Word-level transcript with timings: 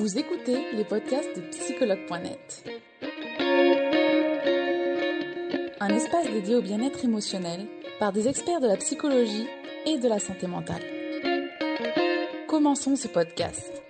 Vous 0.00 0.18
écoutez 0.18 0.56
les 0.72 0.84
podcasts 0.84 1.36
de 1.36 1.42
psychologue.net. 1.50 2.64
Un 5.78 5.88
espace 5.90 6.30
dédié 6.30 6.54
au 6.54 6.62
bien-être 6.62 7.04
émotionnel 7.04 7.66
par 7.98 8.10
des 8.10 8.26
experts 8.26 8.60
de 8.60 8.66
la 8.66 8.78
psychologie 8.78 9.46
et 9.84 9.98
de 9.98 10.08
la 10.08 10.18
santé 10.18 10.46
mentale. 10.46 10.80
Commençons 12.48 12.96
ce 12.96 13.08
podcast. 13.08 13.82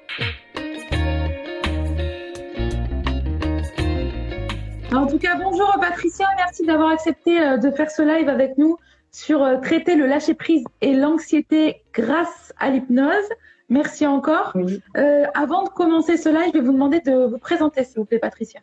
En 4.93 5.07
tout 5.07 5.19
cas, 5.21 5.37
bonjour 5.37 5.79
Patricia, 5.81 6.27
merci 6.39 6.67
d'avoir 6.67 6.91
accepté 6.91 7.41
euh, 7.41 7.57
de 7.57 7.71
faire 7.71 7.89
ce 7.89 8.03
live 8.03 8.29
avec 8.29 8.59
nous 8.59 8.79
sur 9.13 9.45
euh, 9.45 9.59
traiter 9.59 9.95
le 9.95 10.07
lâcher-prise 10.07 10.65
et 10.81 10.93
l'anxiété 10.93 11.85
grâce 11.95 12.53
à 12.59 12.71
l'hypnose. 12.71 13.29
Merci 13.71 14.07
encore. 14.07 14.53
Euh, 14.97 15.25
avant 15.35 15.65
de 15.65 15.69
commencer 15.71 16.17
ce 16.17 16.29
live, 16.29 16.51
je 16.53 16.59
vais 16.59 16.65
vous 16.65 16.73
demander 16.73 17.01
de 17.01 17.27
vous 17.27 17.39
présenter, 17.39 17.85
s'il 17.85 18.01
vous 18.01 18.05
plaît, 18.05 18.19
Patricia. 18.19 18.61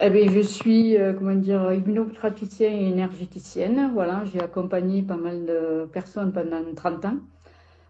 Eh 0.00 0.10
bien, 0.10 0.30
je 0.30 0.40
suis, 0.40 0.96
euh, 0.96 1.12
comment 1.12 1.34
dire, 1.34 1.72
hypnopraticienne 1.72 2.72
et 2.72 2.88
énergéticienne. 2.88 3.90
Voilà, 3.92 4.22
j'ai 4.32 4.40
accompagné 4.40 5.02
pas 5.02 5.16
mal 5.16 5.44
de 5.44 5.88
personnes 5.92 6.32
pendant 6.32 6.62
30 6.74 7.04
ans. 7.04 7.18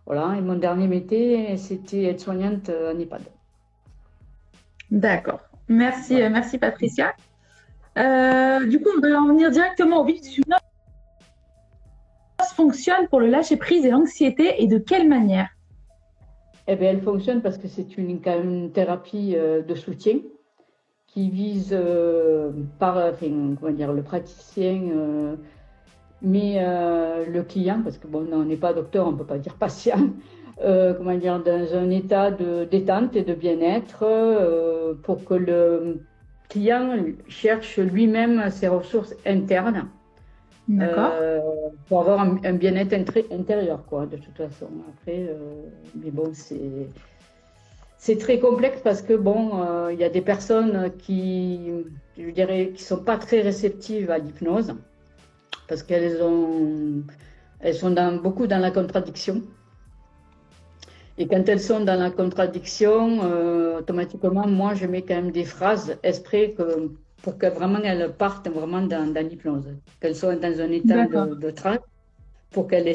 Voilà, 0.07 0.37
et 0.39 0.41
mon 0.41 0.57
dernier 0.57 0.89
métier, 0.89 1.55
c'était 1.59 2.05
être 2.05 2.21
soignante 2.21 2.71
en 2.71 2.99
EHPAD. 2.99 3.21
D'accord. 4.91 5.41
Merci, 5.69 6.15
merci 6.15 6.57
Patricia. 6.57 7.13
Euh, 7.99 8.65
du 8.67 8.81
coup, 8.81 8.89
on 8.97 9.01
va 9.01 9.21
en 9.21 9.27
venir 9.27 9.51
directement 9.51 10.01
au 10.01 10.05
vif 10.05 10.23
du 10.23 10.29
sujet. 10.29 10.49
fonctionne 12.55 13.07
pour 13.09 13.21
le 13.21 13.27
lâcher 13.27 13.57
prise 13.57 13.85
et 13.85 13.91
l'anxiété 13.91 14.63
et 14.63 14.67
de 14.67 14.79
quelle 14.79 15.09
manière? 15.09 15.49
Eh 16.71 16.77
bien, 16.77 16.91
elle 16.91 17.01
fonctionne 17.01 17.41
parce 17.41 17.57
que 17.57 17.67
c'est 17.67 17.97
une, 17.97 18.21
thérapie 18.73 19.35
euh, 19.35 19.63
de 19.63 19.75
soutien 19.75 20.19
qui 21.07 21.31
vise 21.31 21.71
euh, 21.73 22.53
par 22.79 22.97
comment 23.59 23.73
dire, 23.73 23.93
le 23.95 24.03
praticien, 24.03 24.83
euh, 24.93 25.37
mais 26.21 26.61
le 27.27 27.43
client, 27.43 27.81
parce 27.83 27.97
que 27.97 28.07
bon, 28.07 28.27
on 28.31 28.45
n'est 28.45 28.57
pas 28.57 28.75
docteur, 28.75 29.07
on 29.07 29.13
ne 29.13 29.17
peut 29.17 29.25
pas 29.25 29.39
dire 29.39 29.55
patient, 29.55 30.11
comment 30.61 31.17
dire, 31.17 31.43
dans 31.43 31.75
un 31.75 31.89
état 31.89 32.31
de 32.31 32.65
détente 32.65 33.17
et 33.17 33.23
de 33.23 33.33
bien-être 33.33 34.05
pour 35.03 35.25
que 35.25 35.35
le 35.35 36.03
client 36.51 36.97
cherche 37.29 37.79
lui-même 37.79 38.51
ses 38.51 38.69
ressources 38.69 39.15
internes 39.25 39.89
euh, 40.71 41.41
pour 41.89 42.01
avoir 42.01 42.21
un, 42.21 42.53
bien-être 42.53 42.93
intérieur, 43.33 43.85
quoi, 43.87 44.07
de 44.07 44.17
toute 44.17 44.37
façon. 44.37 44.69
Après, 44.89 45.27
euh, 45.29 45.63
mais 45.95 46.11
bon, 46.11 46.31
c'est. 46.33 46.89
C'est 48.01 48.17
très 48.17 48.39
complexe 48.39 48.81
parce 48.85 49.03
que 49.03 49.15
bon, 49.15 49.61
euh, 49.61 49.93
il 49.93 49.99
y 49.99 50.05
a 50.05 50.09
des 50.09 50.21
personnes 50.21 50.93
qui, 50.99 51.69
je 52.17 52.31
dirais, 52.31 52.71
qui 52.73 52.85
sont 52.85 53.03
pas 53.03 53.17
très 53.17 53.41
réceptives 53.41 54.09
à 54.13 54.19
l'hypnose 54.19 54.73
parce 55.67 55.83
qu'elles 55.83 56.23
ont, 56.23 57.03
elles 57.59 57.75
sont 57.75 57.91
dans, 57.91 58.15
beaucoup 58.15 58.47
dans 58.47 58.59
la 58.61 58.71
contradiction. 58.71 59.43
Et 61.19 61.27
quand 61.27 61.49
elles 61.49 61.61
sont 61.61 61.81
dans 61.81 61.99
la 61.99 62.13
contradiction, 62.13 63.19
automatiquement, 63.79 64.47
moi, 64.47 64.75
je 64.75 64.87
mets 64.87 65.03
quand 65.03 65.17
même 65.17 65.33
des 65.33 65.45
phrases 65.45 65.97
exprès 66.05 66.55
que 66.57 66.93
pour 67.23 67.39
que 67.39 67.47
vraiment 67.47 67.81
elles 67.83 68.13
partent 68.13 68.49
vraiment 68.49 68.83
dans, 68.83 69.13
l'hypnose, 69.15 69.69
qu'elles 70.01 70.17
soient 70.17 70.37
dans 70.37 70.61
un 70.61 70.71
état 70.71 71.07
de, 71.07 71.35
de 71.35 71.51
transe, 71.51 71.79
pour 72.51 72.69
qu'elles 72.69 72.95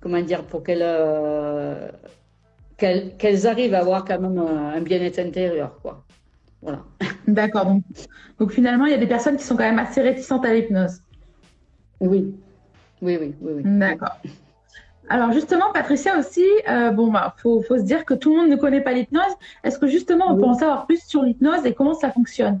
comment 0.00 0.20
dire, 0.20 0.44
pour 0.44 0.62
euh, 0.68 1.88
qu'elles 2.76 3.16
qu'elles 3.16 3.46
arrivent 3.46 3.74
à 3.74 3.80
avoir 3.80 4.04
quand 4.04 4.20
même 4.20 4.38
un 4.38 4.80
bien-être 4.80 5.18
intérieur, 5.18 5.78
quoi. 5.80 6.04
Voilà. 6.60 6.82
D'accord. 7.28 7.66
Donc, 7.66 7.82
donc 8.38 8.52
finalement, 8.52 8.86
il 8.86 8.90
y 8.90 8.94
a 8.94 8.98
des 8.98 9.06
personnes 9.06 9.36
qui 9.36 9.44
sont 9.44 9.56
quand 9.56 9.64
même 9.64 9.78
assez 9.78 10.02
réticentes 10.02 10.44
à 10.44 10.54
l'hypnose. 10.54 11.00
Oui. 12.00 12.34
Oui, 13.00 13.18
oui, 13.20 13.34
oui. 13.40 13.52
oui. 13.56 13.62
D'accord. 13.64 14.16
Alors 15.08 15.32
justement, 15.32 15.66
Patricia 15.72 16.18
aussi, 16.18 16.44
euh, 16.68 16.90
bon, 16.90 17.10
bah, 17.10 17.34
faut, 17.38 17.60
faut, 17.62 17.76
se 17.76 17.82
dire 17.82 18.04
que 18.04 18.14
tout 18.14 18.34
le 18.34 18.40
monde 18.40 18.50
ne 18.50 18.56
connaît 18.56 18.80
pas 18.80 18.92
l'hypnose. 18.92 19.22
Est-ce 19.62 19.78
que 19.78 19.86
justement, 19.86 20.32
on 20.32 20.36
peut 20.36 20.44
en 20.44 20.54
savoir 20.54 20.86
plus 20.86 21.02
sur 21.04 21.22
l'hypnose 21.22 21.66
et 21.66 21.74
comment 21.74 21.94
ça 21.94 22.10
fonctionne? 22.10 22.60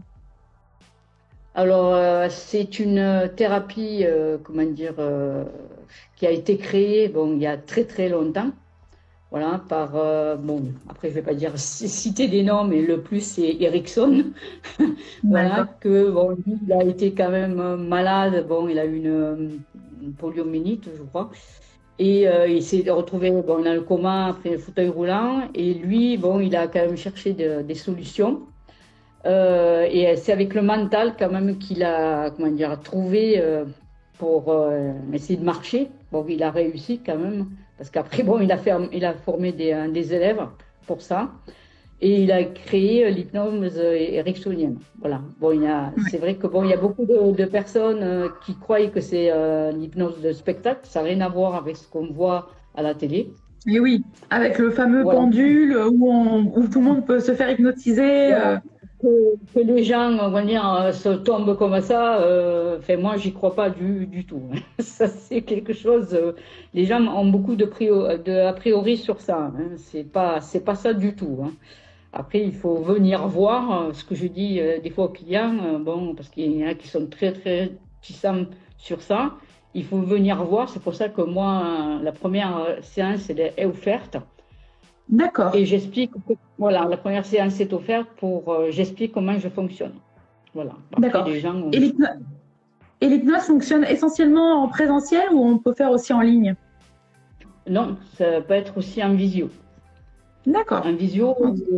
Alors, 1.54 1.94
euh, 1.94 2.26
c'est 2.28 2.78
une 2.80 3.30
thérapie, 3.36 4.00
euh, 4.02 4.36
comment 4.42 4.64
dire, 4.64 4.94
qui 6.16 6.26
a 6.26 6.30
été 6.30 6.58
créée, 6.58 7.08
bon, 7.08 7.32
il 7.32 7.40
y 7.40 7.46
a 7.46 7.56
très 7.56 7.84
très 7.84 8.08
longtemps. 8.08 8.50
Voilà, 9.30 9.60
par, 9.68 9.90
bon, 10.38 10.66
après 10.88 11.08
je 11.08 11.14
vais 11.14 11.22
pas 11.22 11.34
dire 11.34 11.52
citer 11.56 12.28
des 12.28 12.44
noms, 12.44 12.62
mais 12.62 12.82
le 12.82 13.00
plus 13.00 13.20
c'est 13.20 13.56
Erickson. 13.58 14.26
voilà, 15.24 15.66
que 15.80 16.08
bon, 16.10 16.36
lui, 16.46 16.58
il 16.64 16.72
a 16.72 16.84
été 16.84 17.14
quand 17.14 17.30
même 17.30 17.76
malade, 17.76 18.46
bon, 18.46 18.68
il 18.68 18.78
a 18.78 18.84
eu 18.84 18.96
une, 18.96 19.60
une 20.02 20.12
poliomyélite, 20.12 20.88
je 20.96 21.02
crois. 21.02 21.32
Et 21.98 22.26
euh, 22.26 22.48
il 22.48 22.62
s'est 22.62 22.88
retrouvé 22.90 23.30
bon, 23.30 23.62
dans 23.62 23.72
le 23.72 23.80
coma 23.80 24.28
après 24.28 24.50
le 24.50 24.58
fauteuil 24.58 24.88
roulant. 24.88 25.48
Et 25.54 25.74
lui, 25.74 26.16
bon, 26.16 26.40
il 26.40 26.56
a 26.56 26.66
quand 26.66 26.80
même 26.80 26.96
cherché 26.96 27.32
des 27.32 27.74
solutions. 27.74 28.42
Euh, 29.26 29.86
et 29.90 30.16
c'est 30.16 30.32
avec 30.32 30.54
le 30.54 30.60
mental 30.62 31.14
quand 31.18 31.30
même 31.30 31.56
qu'il 31.58 31.82
a 31.82 32.30
comment 32.30 32.50
dire, 32.50 32.78
trouvé 32.80 33.40
euh, 33.40 33.64
pour 34.18 34.54
essayer 35.12 35.38
de 35.38 35.44
marcher. 35.44 35.88
Bon, 36.10 36.24
il 36.28 36.42
a 36.42 36.50
réussi 36.50 37.00
quand 37.04 37.18
même. 37.18 37.46
Parce 37.78 37.90
qu'après, 37.90 38.22
bon, 38.22 38.40
il 38.40 38.50
a, 38.52 39.14
formé 39.14 39.52
des 39.52 40.14
élèves 40.14 40.46
pour 40.86 41.00
ça. 41.00 41.30
Et 42.04 42.20
il 42.20 42.32
a 42.32 42.44
créé 42.44 43.10
l'hypnose 43.10 43.78
ericksonienne. 43.78 44.76
Voilà. 45.00 45.22
Bon, 45.40 45.52
il 45.52 45.64
a, 45.64 45.90
c'est 46.10 46.18
vrai 46.18 46.34
que 46.34 46.46
bon, 46.46 46.62
il 46.62 46.68
y 46.68 46.74
a 46.74 46.76
beaucoup 46.76 47.06
de, 47.06 47.44
personnes 47.46 48.02
euh, 48.02 48.28
qui 48.44 48.54
croient 48.58 48.88
que 48.88 49.00
c'est 49.00 49.30
euh, 49.32 49.72
l'hypnose 49.72 50.20
de 50.20 50.32
spectacle. 50.32 50.80
Ça 50.82 51.00
n'a 51.00 51.08
rien 51.08 51.22
à 51.22 51.30
voir 51.30 51.54
avec 51.54 51.76
ce 51.76 51.88
qu'on 51.88 52.12
voit 52.12 52.50
à 52.74 52.82
la 52.82 52.94
télé. 52.94 53.30
Et 53.66 53.80
oui, 53.80 54.04
avec 54.28 54.58
le 54.58 54.70
fameux 54.70 55.02
pendule 55.02 55.78
où, 55.78 56.52
où, 56.54 56.68
tout 56.68 56.80
le 56.80 56.84
monde 56.84 57.06
peut 57.06 57.20
se 57.20 57.32
faire 57.32 57.50
hypnotiser. 57.50 58.34
Euh. 58.34 58.58
Que, 59.00 59.60
les 59.60 59.82
gens, 59.82 60.14
on 60.20 60.28
va 60.28 60.42
dire, 60.42 60.90
se 60.92 61.08
tombent 61.08 61.56
comme 61.56 61.80
ça. 61.80 62.18
Enfin, 62.76 62.98
moi, 62.98 63.16
j'y 63.16 63.32
crois 63.32 63.54
pas 63.54 63.70
du, 63.70 64.04
du 64.04 64.26
tout. 64.26 64.42
ça, 64.78 65.08
c'est 65.08 65.40
quelque 65.40 65.72
chose. 65.72 66.14
les 66.74 66.84
gens 66.84 67.00
ont 67.00 67.30
beaucoup 67.30 67.56
de, 67.56 67.64
de 67.64 68.46
a 68.46 68.52
priori 68.52 68.98
sur 68.98 69.22
ça. 69.22 69.52
Hein. 69.56 69.70
C'est 69.76 70.04
pas, 70.04 70.42
c'est 70.42 70.64
pas 70.64 70.74
ça 70.74 70.92
du 70.92 71.14
tout. 71.14 71.38
Hein. 71.42 71.52
Après, 72.16 72.40
il 72.40 72.54
faut 72.54 72.76
venir 72.76 73.26
voir 73.26 73.60
euh, 73.72 73.92
ce 73.92 74.04
que 74.04 74.14
je 74.14 74.28
dis 74.28 74.60
euh, 74.60 74.78
des 74.80 74.90
fois 74.90 75.06
aux 75.06 75.08
clients, 75.08 75.56
euh, 75.64 75.78
bon, 75.78 76.14
parce 76.14 76.28
qu'il 76.28 76.52
y 76.52 76.64
en 76.64 76.68
a 76.68 76.74
qui 76.74 76.86
sont 76.86 77.06
très, 77.06 77.32
très 77.32 77.72
réticents 78.00 78.46
sur 78.78 79.02
ça. 79.02 79.32
Il 79.74 79.84
faut 79.84 79.98
venir 79.98 80.42
voir. 80.44 80.68
C'est 80.68 80.80
pour 80.80 80.94
ça 80.94 81.08
que 81.08 81.22
moi, 81.22 81.98
la 82.00 82.12
première 82.12 82.78
séance, 82.82 83.28
elle 83.28 83.40
est 83.40 83.66
offerte. 83.66 84.16
D'accord. 85.08 85.52
Et 85.56 85.66
j'explique, 85.66 86.12
voilà, 86.56 86.84
la 86.84 86.96
première 86.96 87.26
séance 87.26 87.58
est 87.58 87.72
offerte 87.72 88.06
pour, 88.16 88.56
j'explique 88.70 89.10
comment 89.10 89.36
je 89.36 89.48
fonctionne. 89.48 89.94
Voilà. 90.54 90.74
D'accord. 90.96 91.26
Et 93.00 93.08
l'hypnose 93.08 93.42
fonctionne 93.42 93.82
essentiellement 93.82 94.62
en 94.62 94.68
présentiel 94.68 95.28
ou 95.32 95.44
on 95.44 95.58
peut 95.58 95.74
faire 95.74 95.90
aussi 95.90 96.12
en 96.12 96.20
ligne? 96.20 96.54
Non, 97.68 97.96
ça 98.16 98.40
peut 98.40 98.54
être 98.54 98.78
aussi 98.78 99.02
en 99.02 99.14
visio. 99.14 99.50
D'accord. 100.46 100.84
En 100.84 100.92
visio. 100.92 101.34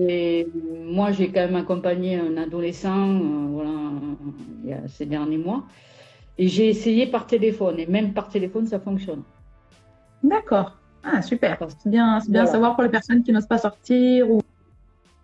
Et 0.09 0.49
moi, 0.85 1.13
j'ai 1.13 1.29
quand 1.29 1.41
même 1.41 1.57
accompagné 1.57 2.17
un 2.17 2.37
adolescent 2.37 3.11
euh, 3.11 3.47
voilà, 3.51 3.71
il 4.65 4.71
y 4.71 4.73
a 4.73 4.89
ces 4.89 5.07
derniers 5.07 5.39
mois. 5.39 5.65
Et 6.39 6.49
j'ai 6.49 6.69
essayé 6.69 7.07
par 7.07 7.27
téléphone. 7.27 7.79
Et 7.79 7.87
même 7.87 8.13
par 8.13 8.29
téléphone, 8.29 8.67
ça 8.67 8.81
fonctionne. 8.81 9.23
D'accord. 10.23 10.77
Ah, 11.03 11.23
super. 11.23 11.59
C'est 11.79 11.89
bien, 11.91 12.19
bien 12.29 12.43
à 12.43 12.47
savoir 12.47 12.75
pour 12.75 12.83
les 12.83 12.89
personnes 12.89 13.23
qui 13.23 13.33
n'osent 13.33 13.47
pas 13.47 13.59
sortir 13.59 14.31
ou. 14.31 14.43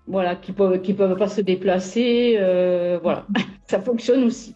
Voilà, 0.06 0.34
qui 0.34 0.52
peuvent, 0.52 0.80
qui 0.80 0.94
peuvent 0.94 1.16
pas 1.16 1.28
se 1.28 1.40
déplacer. 1.40 2.36
Euh, 2.38 2.98
voilà, 3.02 3.24
ça 3.68 3.80
fonctionne 3.80 4.24
aussi. 4.24 4.54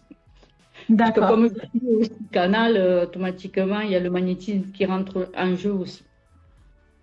D'accord. 0.89 1.27
Comme 1.27 1.43
le 1.45 2.07
canal, 2.31 2.77
euh, 2.77 3.03
automatiquement, 3.03 3.81
il 3.81 3.91
y 3.91 3.95
a 3.95 3.99
le 3.99 4.09
magnétisme 4.09 4.71
qui 4.71 4.85
rentre 4.85 5.29
en 5.35 5.55
jeu 5.55 5.71
aussi. 5.71 6.03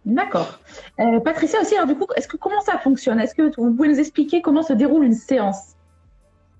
D'accord. 0.04 0.58
Euh, 1.00 1.20
Patricia 1.20 1.60
aussi, 1.60 1.74
alors 1.74 1.86
du 1.86 1.94
coup, 1.94 2.06
est-ce 2.16 2.28
que 2.28 2.36
comment 2.36 2.60
ça 2.60 2.78
fonctionne? 2.78 3.20
Est-ce 3.20 3.34
que 3.34 3.50
vous 3.56 3.74
pouvez 3.74 3.88
nous 3.88 3.98
expliquer 3.98 4.42
comment 4.42 4.62
se 4.62 4.74
déroule 4.74 5.04
une 5.04 5.14
séance? 5.14 5.74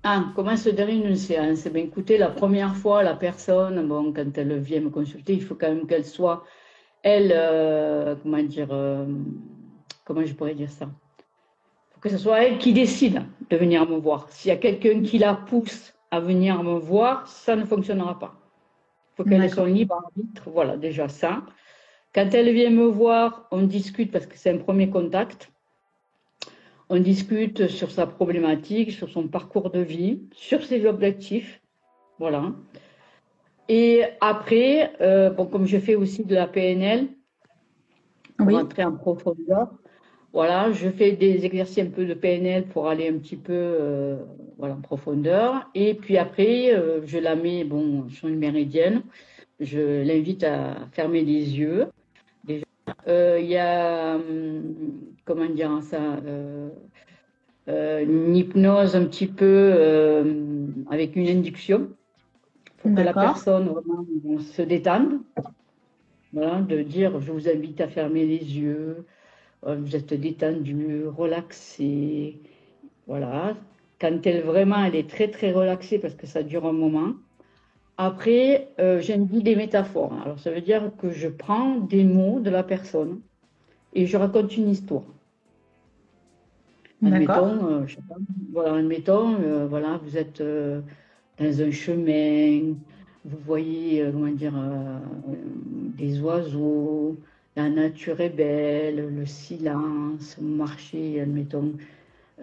Ah, 0.03 0.25
comment 0.35 0.57
se 0.57 0.69
déroule 0.69 1.05
une 1.07 1.15
séance? 1.15 1.65
Eh 1.65 1.69
bien, 1.69 1.83
Écoutez, 1.83 2.17
la 2.17 2.29
première 2.29 2.75
fois, 2.75 3.03
la 3.03 3.15
personne, 3.15 3.87
bon, 3.87 4.13
quand 4.13 4.37
elle 4.37 4.57
vient 4.59 4.81
me 4.81 4.89
consulter, 4.89 5.33
il 5.33 5.43
faut 5.43 5.55
quand 5.55 5.67
même 5.67 5.85
qu'elle 5.85 6.05
soit, 6.05 6.43
elle, 7.03 7.31
euh, 7.35 8.15
comment 8.21 8.41
dire, 8.41 8.69
euh, 8.71 9.05
comment 10.05 10.25
je 10.25 10.33
pourrais 10.33 10.55
dire 10.55 10.71
ça? 10.71 10.85
Il 10.85 11.93
faut 11.93 11.99
que 11.99 12.09
ce 12.09 12.17
soit 12.17 12.43
elle 12.43 12.57
qui 12.57 12.73
décide 12.73 13.23
de 13.49 13.57
venir 13.57 13.87
me 13.87 13.97
voir. 13.97 14.27
S'il 14.29 14.49
y 14.49 14.51
a 14.51 14.57
quelqu'un 14.57 15.01
qui 15.01 15.19
la 15.19 15.35
pousse 15.35 15.93
à 16.09 16.19
venir 16.19 16.63
me 16.63 16.79
voir, 16.79 17.27
ça 17.27 17.55
ne 17.55 17.65
fonctionnera 17.65 18.17
pas. 18.17 18.33
Il 19.13 19.17
faut 19.17 19.29
qu'elle 19.29 19.43
ait 19.43 19.49
son 19.49 19.65
libre 19.65 19.95
arbitre, 19.95 20.49
voilà, 20.51 20.77
déjà 20.77 21.07
ça. 21.07 21.43
Quand 22.15 22.33
elle 22.33 22.53
vient 22.53 22.69
me 22.69 22.85
voir, 22.85 23.45
on 23.51 23.63
discute 23.63 24.09
parce 24.09 24.25
que 24.25 24.37
c'est 24.37 24.49
un 24.49 24.57
premier 24.57 24.89
contact. 24.89 25.51
On 26.87 26.97
discute 26.97 27.67
sur 27.67 27.91
sa 27.91 28.07
problématique, 28.07 28.91
sur 28.91 29.09
son 29.09 29.27
parcours 29.27 29.69
de 29.69 29.81
vie, 29.81 30.21
sur 30.31 30.63
ses 30.63 30.85
objectifs. 30.85 31.61
Voilà. 32.17 32.53
Et 33.67 34.03
après, 34.21 34.93
euh, 35.01 35.29
bon, 35.29 35.45
comme 35.45 35.65
je 35.65 35.77
fais 35.77 35.95
aussi 35.95 36.23
de 36.23 36.35
la 36.35 36.47
PNL, 36.47 37.09
pour 38.37 38.49
rentrer 38.49 38.85
en 38.85 38.93
profondeur, 38.93 39.73
voilà, 40.31 40.71
je 40.71 40.89
fais 40.89 41.11
des 41.11 41.45
exercices 41.45 41.83
un 41.83 41.89
peu 41.89 42.05
de 42.05 42.13
PNL 42.13 42.67
pour 42.67 42.87
aller 42.87 43.09
un 43.09 43.17
petit 43.17 43.35
peu 43.35 43.51
euh, 43.51 44.23
voilà, 44.57 44.75
en 44.75 44.81
profondeur. 44.81 45.69
Et 45.75 45.95
puis 45.95 46.17
après, 46.17 46.73
euh, 46.73 47.05
je 47.05 47.17
la 47.17 47.35
mets 47.35 47.65
bon, 47.65 48.07
sur 48.07 48.29
une 48.29 48.39
méridienne. 48.39 49.03
Je 49.59 50.01
l'invite 50.01 50.45
à 50.45 50.87
fermer 50.93 51.21
les 51.21 51.59
yeux. 51.59 51.87
Déjà, 53.05 53.39
il 53.39 53.45
y 53.45 53.57
a, 53.57 54.15
hum, 54.15 54.75
comment 55.25 55.45
dire 55.45 55.81
ça, 55.83 56.17
une 57.67 58.35
hypnose 58.35 58.95
un 58.95 59.05
petit 59.05 59.27
peu 59.27 60.23
avec 60.89 61.15
une 61.15 61.27
induction 61.27 61.89
pour 62.77 62.93
que 62.93 63.01
la 63.01 63.13
personne 63.13 63.67
vraiment 63.67 64.05
se 64.39 64.61
détende. 64.61 65.19
Voilà, 66.33 66.61
de 66.61 66.81
dire 66.81 67.21
je 67.21 67.31
vous 67.31 67.47
invite 67.47 67.79
à 67.79 67.87
fermer 67.87 68.25
les 68.25 68.59
yeux, 68.59 69.05
euh, 69.65 69.77
vous 69.79 69.95
êtes 69.95 70.13
détendu, 70.13 71.07
relaxé. 71.07 72.41
Voilà. 73.07 73.55
Quand 74.01 74.27
elle 74.27 74.43
vraiment 74.43 74.83
elle 74.83 74.95
est 74.95 75.09
très 75.09 75.29
très 75.29 75.53
relaxée 75.53 75.97
parce 75.97 76.13
que 76.13 76.27
ça 76.27 76.43
dure 76.43 76.65
un 76.65 76.73
moment. 76.73 77.13
Après, 77.97 78.69
euh, 78.79 78.99
j'invite 78.99 79.43
des 79.43 79.55
métaphores. 79.55 80.13
Alors 80.23 80.39
ça 80.39 80.51
veut 80.51 80.61
dire 80.61 80.91
que 80.97 81.11
je 81.11 81.27
prends 81.27 81.77
des 81.77 82.03
mots 82.03 82.39
de 82.39 82.49
la 82.49 82.63
personne 82.63 83.21
et 83.93 84.05
je 84.05 84.17
raconte 84.17 84.55
une 84.57 84.69
histoire. 84.69 85.03
Admettons, 87.05 87.65
euh, 87.67 87.87
je 87.87 87.95
sais 87.95 88.01
pas, 88.07 88.15
voilà, 88.51 88.75
admettons, 88.75 89.35
euh, 89.41 89.67
voilà, 89.67 89.99
vous 90.03 90.17
êtes 90.17 90.41
dans 90.41 91.61
un 91.61 91.71
chemin, 91.71 92.73
vous 93.25 93.37
voyez, 93.43 94.01
euh, 94.01 94.11
comment 94.11 94.31
dire, 94.31 94.53
euh, 94.55 94.99
des 95.97 96.21
oiseaux, 96.21 97.17
la 97.55 97.69
nature 97.69 98.21
est 98.21 98.29
belle, 98.29 99.15
le 99.15 99.25
silence, 99.25 100.37
vous 100.39 100.55
marchez, 100.55 101.19
admettons, 101.19 101.73
euh, 101.73 101.73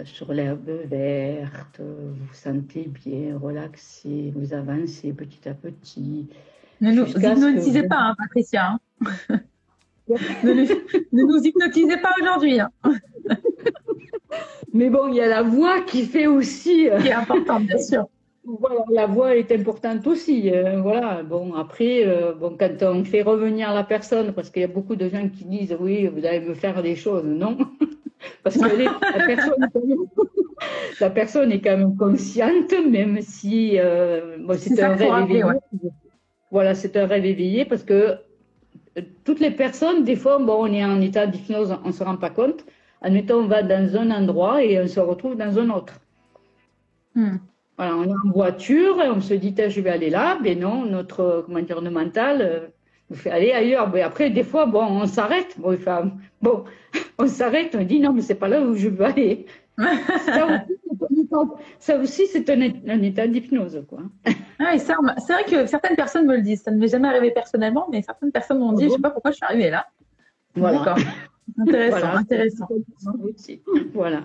sur 0.04 0.32
l'herbe 0.32 0.70
verte, 0.86 1.80
vous 1.80 2.14
vous 2.14 2.34
sentez 2.34 2.88
bien, 2.88 3.38
relaxé, 3.38 4.32
vous 4.34 4.54
avancez 4.54 5.12
petit 5.12 5.48
à 5.48 5.54
petit. 5.54 6.28
Ne 6.80 6.92
nous 6.92 7.06
hypnotisez 7.06 7.84
pas, 7.84 7.98
hein, 7.98 8.14
Patricia. 8.18 8.78
Hein. 9.00 9.10
ne, 10.08 11.26
nous 11.26 11.42
hypnotisez 11.44 11.96
pas 11.98 12.12
aujourd'hui. 12.20 12.60
Hein. 12.60 12.70
Mais 14.72 14.88
bon, 14.88 15.08
il 15.08 15.16
y 15.16 15.20
a 15.20 15.28
la 15.28 15.42
voix 15.42 15.82
qui 15.82 16.06
fait 16.06 16.26
aussi. 16.26 16.88
Qui 17.00 17.08
est 17.08 17.12
importante, 17.12 17.66
bien 17.66 17.78
sûr. 17.78 18.08
Voilà, 18.44 18.84
la 18.90 19.06
voix 19.06 19.36
est 19.36 19.52
importante 19.52 20.06
aussi. 20.06 20.50
Euh, 20.50 20.80
voilà. 20.80 21.22
Bon, 21.22 21.54
après, 21.54 22.04
euh, 22.04 22.32
bon, 22.32 22.56
quand 22.58 22.82
on 22.82 23.04
fait 23.04 23.22
revenir 23.22 23.72
la 23.72 23.84
personne, 23.84 24.32
parce 24.32 24.50
qu'il 24.50 24.62
y 24.62 24.64
a 24.64 24.68
beaucoup 24.68 24.96
de 24.96 25.08
gens 25.08 25.28
qui 25.28 25.44
disent 25.44 25.76
oui, 25.78 26.08
vous 26.08 26.24
allez 26.26 26.40
me 26.40 26.54
faire 26.54 26.82
des 26.82 26.96
choses, 26.96 27.24
non, 27.24 27.56
parce 28.42 28.58
que 28.58 28.64
la, 28.64 29.26
personne, 29.26 29.68
la 31.00 31.10
personne 31.10 31.52
est 31.52 31.60
quand 31.60 31.76
même 31.76 31.96
consciente, 31.96 32.74
même 32.90 33.20
si 33.20 33.78
euh, 33.78 34.36
c'est 34.56 34.82
un 34.82 34.96
rêve 34.96 35.30
éveillé. 35.30 35.44
Voilà, 36.50 36.74
c'est 36.74 36.96
un 36.96 37.06
rêve 37.06 37.24
éveillé 37.24 37.64
parce 37.64 37.84
que 37.84 38.16
toutes 39.24 39.40
les 39.40 39.52
personnes, 39.52 40.02
des 40.02 40.16
fois, 40.16 40.38
bon, 40.38 40.68
on 40.68 40.72
est 40.72 40.84
en 40.84 41.00
état 41.00 41.26
d'hypnose, 41.28 41.78
on 41.84 41.88
ne 41.88 41.92
se 41.92 42.02
rend 42.02 42.16
pas 42.16 42.30
compte. 42.30 42.66
Admettons, 43.02 43.44
on 43.44 43.46
va 43.46 43.62
dans 43.62 43.96
un 43.96 44.10
endroit 44.10 44.64
et 44.64 44.80
on 44.80 44.88
se 44.88 45.00
retrouve 45.00 45.36
dans 45.36 45.58
un 45.58 45.70
autre. 45.70 46.00
Hmm 47.14 47.36
on 47.78 48.04
est 48.04 48.12
en 48.12 48.30
voiture 48.32 49.02
et 49.02 49.08
on 49.08 49.20
se 49.20 49.34
dit, 49.34 49.54
je 49.56 49.80
vais 49.80 49.90
aller 49.90 50.10
là. 50.10 50.38
Mais 50.42 50.54
non, 50.54 50.84
notre, 50.84 51.44
comment 51.46 51.60
dire, 51.60 51.80
mental 51.82 52.42
euh, 52.42 52.66
nous 53.10 53.16
fait 53.16 53.30
aller 53.30 53.52
ailleurs. 53.52 53.90
Mais 53.90 54.02
après, 54.02 54.30
des 54.30 54.44
fois, 54.44 54.66
bon, 54.66 54.84
on 54.84 55.06
s'arrête. 55.06 55.58
Bon, 55.58 55.76
bon, 56.40 56.64
on 57.18 57.26
s'arrête, 57.26 57.76
on 57.78 57.84
dit, 57.84 58.00
non, 58.00 58.12
mais 58.12 58.22
c'est 58.22 58.34
pas 58.34 58.48
là 58.48 58.60
où 58.60 58.74
je 58.74 58.88
veux 58.88 59.04
aller. 59.04 59.46
ça 61.78 61.98
aussi, 61.98 62.26
c'est 62.26 62.48
un, 62.50 62.60
état 63.02 63.26
d'hypnose, 63.26 63.84
quoi. 63.88 64.00
Ah 64.58 64.78
c'est 64.78 64.92
vrai 65.32 65.44
que 65.44 65.66
certaines 65.66 65.96
personnes 65.96 66.26
me 66.26 66.36
le 66.36 66.42
disent. 66.42 66.62
Ça 66.62 66.70
ne 66.70 66.78
m'est 66.78 66.88
jamais 66.88 67.08
arrivé 67.08 67.30
personnellement, 67.30 67.88
mais 67.90 68.02
certaines 68.02 68.32
personnes 68.32 68.58
m'ont 68.58 68.72
dit, 68.72 68.84
je 68.84 68.90
ne 68.90 68.94
sais 68.94 69.00
pas 69.00 69.10
pourquoi 69.10 69.30
je 69.30 69.36
suis 69.36 69.44
arrivée 69.44 69.70
là. 69.70 69.86
Voilà. 70.54 70.78
D'accord. 70.78 70.98
Intéressant, 71.58 72.06
intéressant. 72.16 72.68
Voilà. 73.92 74.24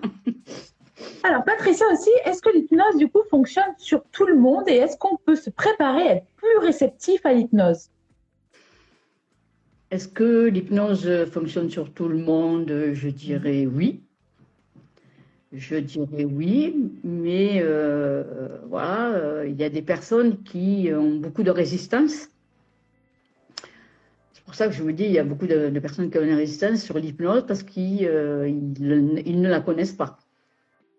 Alors, 1.24 1.44
Patricia 1.44 1.86
aussi, 1.92 2.10
est-ce 2.26 2.42
que 2.42 2.50
l'hypnose, 2.50 2.98
du 2.98 3.10
coup, 3.10 3.22
fonctionne 3.30 3.74
sur 3.78 4.04
tout 4.12 4.26
le 4.26 4.36
monde 4.36 4.68
et 4.68 4.76
est-ce 4.76 4.98
qu'on 4.98 5.18
peut 5.18 5.36
se 5.36 5.50
préparer 5.50 6.08
à 6.08 6.16
être 6.16 6.28
plus 6.36 6.58
réceptif 6.60 7.26
à 7.26 7.34
l'hypnose? 7.34 7.90
Est-ce 9.90 10.08
que 10.08 10.48
l'hypnose 10.48 11.26
fonctionne 11.32 11.70
sur 11.70 11.92
tout 11.94 12.10
le 12.10 12.18
monde? 12.18 12.92
Je 12.94 13.10
dirais 13.10 13.66
oui. 13.66 14.02
Je 15.54 15.78
dirais 15.78 16.26
oui, 16.26 16.76
mais 17.06 17.62
euh, 17.62 18.60
voilà, 18.68 19.12
euh, 19.14 19.48
il 19.48 19.56
y 19.56 19.64
a 19.64 19.70
des 19.70 19.82
personnes 19.82 20.44
qui 20.44 20.90
ont 20.94 21.16
beaucoup 21.16 21.44
de 21.44 21.52
résistance. 21.52 22.30
C'est 24.34 24.44
pour 24.44 24.56
ça 24.56 24.68
que 24.68 24.74
je 24.74 24.84
vous 24.84 24.92
dis, 24.92 25.06
il 25.06 25.12
y 25.12 25.20
a 25.20 25.24
beaucoup 25.24 25.48
de, 25.48 25.70
personnes 25.80 26.12
qui 26.12 26.18
ont 26.18 26.24
une 26.24 26.34
résistance 26.34 26.84
sur 26.84 26.98
l'hypnose 26.98 27.46
parce 27.48 27.64
qu'ils 27.64 28.06
euh, 28.06 28.50
ne 28.50 29.48
la 29.48 29.62
connaissent 29.62 29.94
pas. 29.94 30.20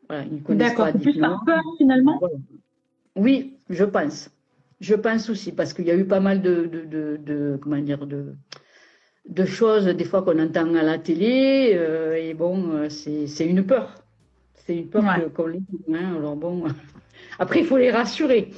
D'accord, 0.09 0.93
plus 0.93 1.19
par 1.19 1.45
peur 1.45 1.63
finalement? 1.77 2.21
Oui, 3.17 3.59
je 3.69 3.85
pense. 3.85 4.31
Je 4.81 4.95
pense 4.95 5.29
aussi, 5.29 5.53
parce 5.53 5.73
qu'il 5.73 5.87
y 5.87 5.91
a 5.91 5.97
eu 5.97 6.07
pas 6.07 6.21
mal 6.21 6.41
de, 6.41 6.67
de, 6.67 7.59
comment 7.61 7.79
dire, 7.79 8.07
de, 8.07 8.35
de 9.29 9.45
choses, 9.45 9.87
des 9.87 10.05
fois 10.05 10.23
qu'on 10.23 10.39
entend 10.39 10.75
à 10.75 10.83
la 10.83 10.99
télé, 10.99 11.73
euh, 11.75 12.15
et 12.15 12.33
bon, 12.35 12.71
euh, 12.71 12.89
c'est 12.89 13.47
une 13.47 13.67
peur. 13.67 13.95
C'est 14.55 14.77
une 14.77 14.89
peur 14.89 15.05
qu'on 15.35 15.47
les 15.47 15.61
hein, 15.93 16.17
alors 16.17 16.37
bon, 16.37 16.65
après, 17.39 17.61
il 17.61 17.67
faut 17.67 17.79
les 17.79 17.91
rassurer. 17.91 18.51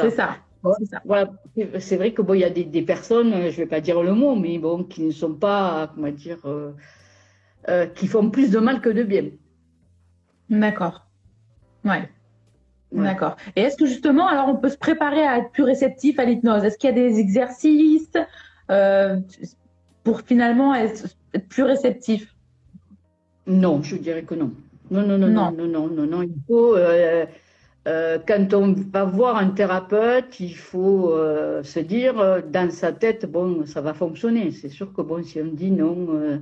C'est 0.00 0.10
ça. 0.10 0.38
Voilà. 1.04 1.30
C'est 1.78 1.96
vrai 1.96 2.12
que 2.12 2.22
bon, 2.22 2.34
il 2.34 2.40
y 2.40 2.44
a 2.44 2.50
des, 2.50 2.82
personnes, 2.82 3.30
je 3.32 3.46
ne 3.46 3.50
vais 3.50 3.66
pas 3.66 3.80
dire 3.80 4.02
le 4.02 4.14
mot, 4.14 4.34
mais 4.34 4.58
bon, 4.58 4.82
qui 4.82 5.02
ne 5.02 5.12
sont 5.12 5.34
pas, 5.34 5.92
comment 5.94 6.10
dire, 6.10 6.38
euh, 7.68 7.86
qui 7.94 8.08
font 8.08 8.30
plus 8.30 8.50
de 8.50 8.58
mal 8.58 8.80
que 8.80 8.88
de 8.88 9.04
bien. 9.04 9.30
D'accord. 10.50 11.06
Ouais. 11.84 12.08
D'accord. 12.92 13.36
Et 13.56 13.62
est-ce 13.62 13.76
que 13.76 13.86
justement, 13.86 14.26
alors 14.28 14.48
on 14.48 14.56
peut 14.56 14.68
se 14.68 14.78
préparer 14.78 15.26
à 15.26 15.38
être 15.38 15.50
plus 15.50 15.64
réceptif 15.64 16.18
à 16.18 16.24
l'hypnose? 16.24 16.64
Est-ce 16.64 16.78
qu'il 16.78 16.88
y 16.88 16.92
a 16.92 16.94
des 16.94 17.18
exercices 17.18 18.16
euh, 18.70 19.16
pour 20.04 20.20
finalement 20.20 20.74
être, 20.74 21.06
plus 21.48 21.64
réceptif? 21.64 22.34
Non, 23.46 23.82
je 23.82 23.96
dirais 23.96 24.22
que 24.22 24.34
non. 24.34 24.52
Non, 24.90 25.02
non, 25.02 25.18
non, 25.18 25.28
non, 25.28 25.52
non, 25.52 25.66
non, 25.66 25.88
non, 25.88 26.06
non. 26.06 26.22
Il 26.22 26.34
faut, 26.46 26.76
euh, 26.76 27.26
euh, 27.88 28.18
quand 28.26 28.54
on 28.54 28.72
va 28.72 29.04
voir 29.04 29.36
un 29.36 29.50
thérapeute, 29.50 30.38
il 30.40 30.56
faut 30.56 31.12
se 31.62 31.80
dire 31.80 32.42
dans 32.50 32.70
sa 32.70 32.92
tête, 32.92 33.30
bon, 33.30 33.66
ça 33.66 33.80
va 33.80 33.94
fonctionner. 33.94 34.52
C'est 34.52 34.68
sûr 34.68 34.92
que 34.92 35.02
bon, 35.02 35.22
si 35.22 35.40
on 35.40 35.46
dit 35.46 35.72
non 35.72 36.40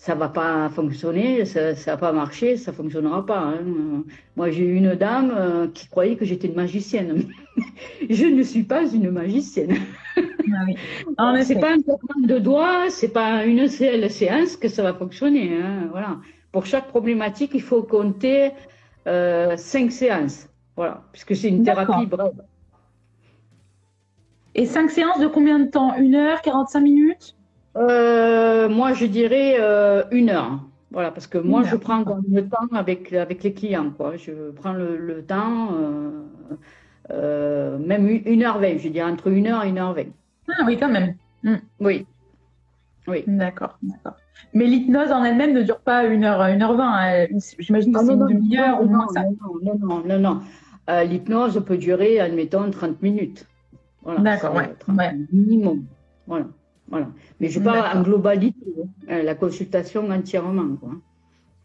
ça 0.00 0.14
va 0.14 0.30
pas 0.30 0.70
fonctionner, 0.70 1.44
ça, 1.44 1.74
ça 1.74 1.90
va 1.90 1.96
pas 1.98 2.12
marcher, 2.12 2.56
ça 2.56 2.72
fonctionnera 2.72 3.26
pas. 3.26 3.38
Hein. 3.38 4.02
Moi, 4.34 4.50
j'ai 4.50 4.64
eu 4.64 4.76
une 4.76 4.94
dame 4.94 5.30
euh, 5.36 5.68
qui 5.68 5.88
croyait 5.88 6.16
que 6.16 6.24
j'étais 6.24 6.48
une 6.48 6.54
magicienne. 6.54 7.24
je 8.08 8.24
ne 8.24 8.42
suis 8.42 8.62
pas 8.62 8.90
une 8.90 9.10
magicienne. 9.10 9.76
Ah 10.16 10.64
oui. 10.66 10.74
c'est 11.44 11.60
pas 11.60 11.72
un 11.72 11.82
traitement 11.82 12.26
de 12.26 12.38
doigts, 12.38 12.88
c'est 12.88 13.12
pas 13.12 13.44
une 13.44 13.68
seule 13.68 14.08
séance 14.08 14.56
que 14.56 14.68
ça 14.68 14.82
va 14.82 14.94
fonctionner. 14.94 15.58
Hein. 15.62 15.88
Voilà. 15.90 16.16
Pour 16.50 16.64
chaque 16.64 16.88
problématique, 16.88 17.50
il 17.52 17.62
faut 17.62 17.82
compter 17.82 18.52
euh, 19.06 19.54
cinq 19.58 19.92
séances. 19.92 20.48
Voilà, 20.76 21.02
puisque 21.12 21.36
c'est 21.36 21.48
une 21.48 21.62
thérapie 21.62 22.06
brève. 22.06 22.42
Et 24.54 24.64
cinq 24.64 24.90
séances 24.90 25.20
de 25.20 25.26
combien 25.26 25.58
de 25.58 25.68
temps? 25.68 25.94
Une 25.96 26.14
heure, 26.14 26.40
45 26.40 26.80
minutes? 26.80 27.36
Euh, 27.76 28.68
moi, 28.68 28.92
je 28.94 29.06
dirais 29.06 29.56
euh, 29.58 30.04
une 30.10 30.30
heure. 30.30 30.60
Voilà, 30.90 31.12
parce 31.12 31.28
que 31.28 31.38
moi, 31.38 31.62
je 31.62 31.76
prends 31.76 32.04
le 32.28 32.48
temps 32.48 32.66
avec, 32.74 33.12
avec 33.12 33.44
les 33.44 33.52
clients. 33.52 33.90
Quoi. 33.96 34.16
Je 34.16 34.50
prends 34.50 34.72
le, 34.72 35.22
temps, 35.22 35.68
euh, 37.12 37.78
même 37.78 38.08
une 38.08 38.42
heure 38.42 38.58
vingt, 38.58 38.76
je 38.78 38.88
dirais 38.88 39.08
entre 39.08 39.28
une 39.28 39.46
heure 39.46 39.64
et 39.64 39.68
une 39.68 39.78
heure 39.78 39.94
vingt. 39.94 40.10
Ah 40.48 40.64
oui, 40.66 40.76
quand 40.76 40.88
même. 40.88 41.14
Hmm. 41.44 41.58
Oui. 41.78 42.06
Oui. 43.06 43.22
D'accord, 43.26 43.78
d'accord. 43.82 44.16
Mais 44.52 44.66
l'hypnose 44.66 45.12
en 45.12 45.22
elle-même 45.22 45.52
ne 45.52 45.62
dure 45.62 45.78
pas 45.78 46.04
une 46.04 46.24
heure, 46.24 46.42
une 46.42 46.62
heure 46.62 46.76
vingt. 46.76 46.92
Hein. 46.92 47.26
J'imagine 47.60 47.92
que 47.92 47.98
ah, 48.00 48.02
c'est 48.04 48.12
une 48.12 48.26
demi-heure 48.26 48.82
ou 48.82 48.86
moins 48.86 49.06
ça. 49.14 49.22
Non, 49.62 49.78
non, 49.78 50.02
non, 50.04 50.18
non. 50.18 50.40
L'hypnose 51.04 51.62
peut 51.64 51.76
durer, 51.76 52.18
admettons, 52.18 52.68
30 52.68 53.00
minutes. 53.00 53.46
Voilà, 54.02 54.20
D'accord, 54.20 54.56
ouais. 54.56 55.16
Minimum. 55.32 55.84
Voilà. 56.26 56.46
Voilà. 56.90 57.08
Mais 57.38 57.48
je 57.48 57.60
parle 57.60 57.96
en 57.96 58.02
globalité, 58.02 58.66
hein, 59.08 59.22
la 59.22 59.34
consultation 59.34 60.10
entièrement. 60.10 60.76
Quoi. 60.76 60.90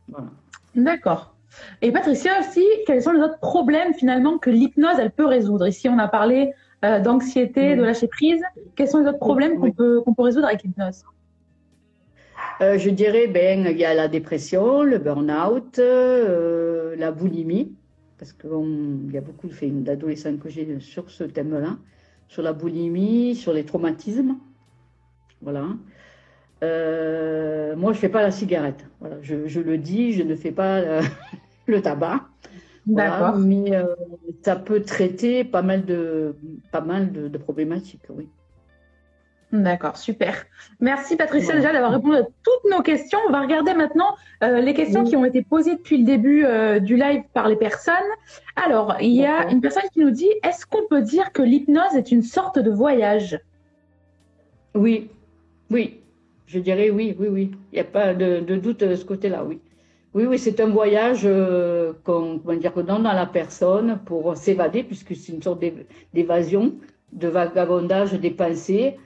Voilà. 0.07 0.27
D'accord. 0.75 1.35
Et 1.81 1.91
Patricia 1.91 2.39
aussi, 2.39 2.63
quels 2.85 3.01
sont 3.01 3.11
les 3.11 3.21
autres 3.21 3.39
problèmes 3.39 3.93
finalement 3.93 4.37
que 4.37 4.49
l'hypnose 4.49 4.97
elle 4.99 5.11
peut 5.11 5.25
résoudre? 5.25 5.67
Ici, 5.67 5.89
on 5.89 5.97
a 5.97 6.07
parlé 6.07 6.53
euh, 6.83 6.99
d'anxiété, 6.99 7.75
de 7.75 7.81
lâcher 7.81 8.07
prise. 8.07 8.43
Quels 8.75 8.87
sont 8.87 8.99
les 8.99 9.07
autres 9.07 9.19
problèmes 9.19 9.59
qu'on 9.59 9.71
peut, 9.71 10.03
peut 10.05 10.21
résoudre 10.21 10.47
avec 10.47 10.63
l'hypnose? 10.63 11.03
Euh, 12.61 12.77
Je 12.77 12.89
dirais, 12.89 13.27
ben, 13.27 13.65
il 13.67 13.77
y 13.77 13.85
a 13.85 13.93
la 13.93 14.07
dépression, 14.07 14.83
le 14.83 14.97
burn-out, 14.97 15.79
euh, 15.79 16.95
la 16.97 17.11
boulimie, 17.11 17.73
parce 18.19 18.33
qu'il 18.33 19.11
y 19.11 19.17
a 19.17 19.21
beaucoup 19.21 19.47
d'adolescents 19.47 20.37
que 20.37 20.49
j'ai 20.49 20.79
sur 20.79 21.09
ce 21.09 21.23
thème-là, 21.23 21.77
sur 22.27 22.43
la 22.43 22.53
boulimie, 22.53 23.35
sur 23.35 23.53
les 23.53 23.65
traumatismes. 23.65 24.35
Voilà. 25.41 25.61
moi, 26.61 27.91
je 27.91 27.97
ne 27.97 28.01
fais 28.01 28.09
pas 28.09 28.21
la 28.21 28.31
cigarette. 28.31 28.85
Voilà. 28.99 29.17
Je, 29.21 29.47
je, 29.47 29.59
le 29.59 29.77
dis, 29.77 30.13
je 30.13 30.23
ne 30.23 30.35
fais 30.35 30.51
pas 30.51 30.81
le 31.67 31.81
tabac. 31.81 32.21
D'accord. 32.85 33.37
mais 33.37 33.75
euh, 33.75 33.95
ça 34.43 34.55
peut 34.55 34.81
traiter 34.81 35.43
pas 35.43 35.61
mal 35.61 35.85
de, 35.85 36.35
pas 36.71 36.81
mal 36.81 37.11
de, 37.11 37.37
problématiques, 37.37 38.03
oui. 38.09 38.29
D'accord, 39.51 39.95
super. 39.95 40.45
Merci 40.81 41.15
Patricia 41.15 41.55
déjà 41.55 41.71
d'avoir 41.71 41.91
répondu 41.91 42.17
à 42.17 42.23
toutes 42.23 42.71
nos 42.71 42.81
questions. 42.81 43.19
On 43.29 43.31
va 43.31 43.41
regarder 43.41 43.73
maintenant 43.73 44.15
euh, 44.43 44.59
les 44.59 44.73
questions 44.73 45.03
qui 45.03 45.15
ont 45.15 45.23
été 45.23 45.43
posées 45.43 45.75
depuis 45.75 45.99
le 45.99 46.03
début 46.03 46.43
euh, 46.43 46.79
du 46.79 46.97
live 46.97 47.23
par 47.33 47.47
les 47.47 47.55
personnes. 47.55 47.95
Alors, 48.55 48.97
il 48.99 49.11
y 49.11 49.25
a 49.25 49.49
une 49.49 49.61
personne 49.61 49.83
qui 49.93 50.01
nous 50.01 50.09
dit, 50.09 50.29
est-ce 50.43 50.65
qu'on 50.65 50.85
peut 50.89 51.01
dire 51.01 51.31
que 51.31 51.41
l'hypnose 51.41 51.95
est 51.95 52.11
une 52.11 52.23
sorte 52.23 52.59
de 52.59 52.69
voyage? 52.69 53.39
Oui, 54.73 55.09
oui, 55.71 56.01
je 56.47 56.59
dirais 56.59 56.89
oui, 56.89 57.15
oui, 57.19 57.27
oui. 57.27 57.51
Il 57.71 57.75
n'y 57.75 57.81
a 57.81 57.85
pas 57.85 58.13
de, 58.13 58.39
de 58.39 58.55
doute 58.55 58.83
de 58.83 58.95
ce 58.95 59.05
côté-là, 59.05 59.43
oui. 59.43 59.59
Oui, 60.13 60.25
oui, 60.25 60.39
c'est 60.39 60.61
un 60.61 60.69
voyage 60.69 61.23
euh, 61.25 61.91
qu'on 62.05 62.39
dire, 62.55 62.71
donne 62.71 63.05
à 63.05 63.13
la 63.13 63.25
personne 63.25 63.99
pour 64.05 64.37
s'évader, 64.37 64.83
puisque 64.83 65.13
c'est 65.13 65.33
une 65.33 65.41
sorte 65.41 65.61
d'évasion, 66.13 66.73
de 67.11 67.27
vagabondage 67.27 68.13
des 68.13 68.31
pensées, 68.31 68.97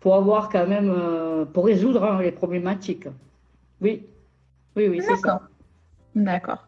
pour 0.00 0.16
avoir 0.16 0.48
quand 0.48 0.66
même, 0.66 0.92
euh, 0.92 1.44
pour 1.44 1.66
résoudre 1.66 2.02
hein, 2.02 2.20
les 2.20 2.32
problématiques. 2.32 3.06
Oui, 3.80 4.06
oui, 4.74 4.88
oui, 4.88 5.00
c'est 5.02 5.16
ça. 5.16 5.42
D'accord. 6.16 6.66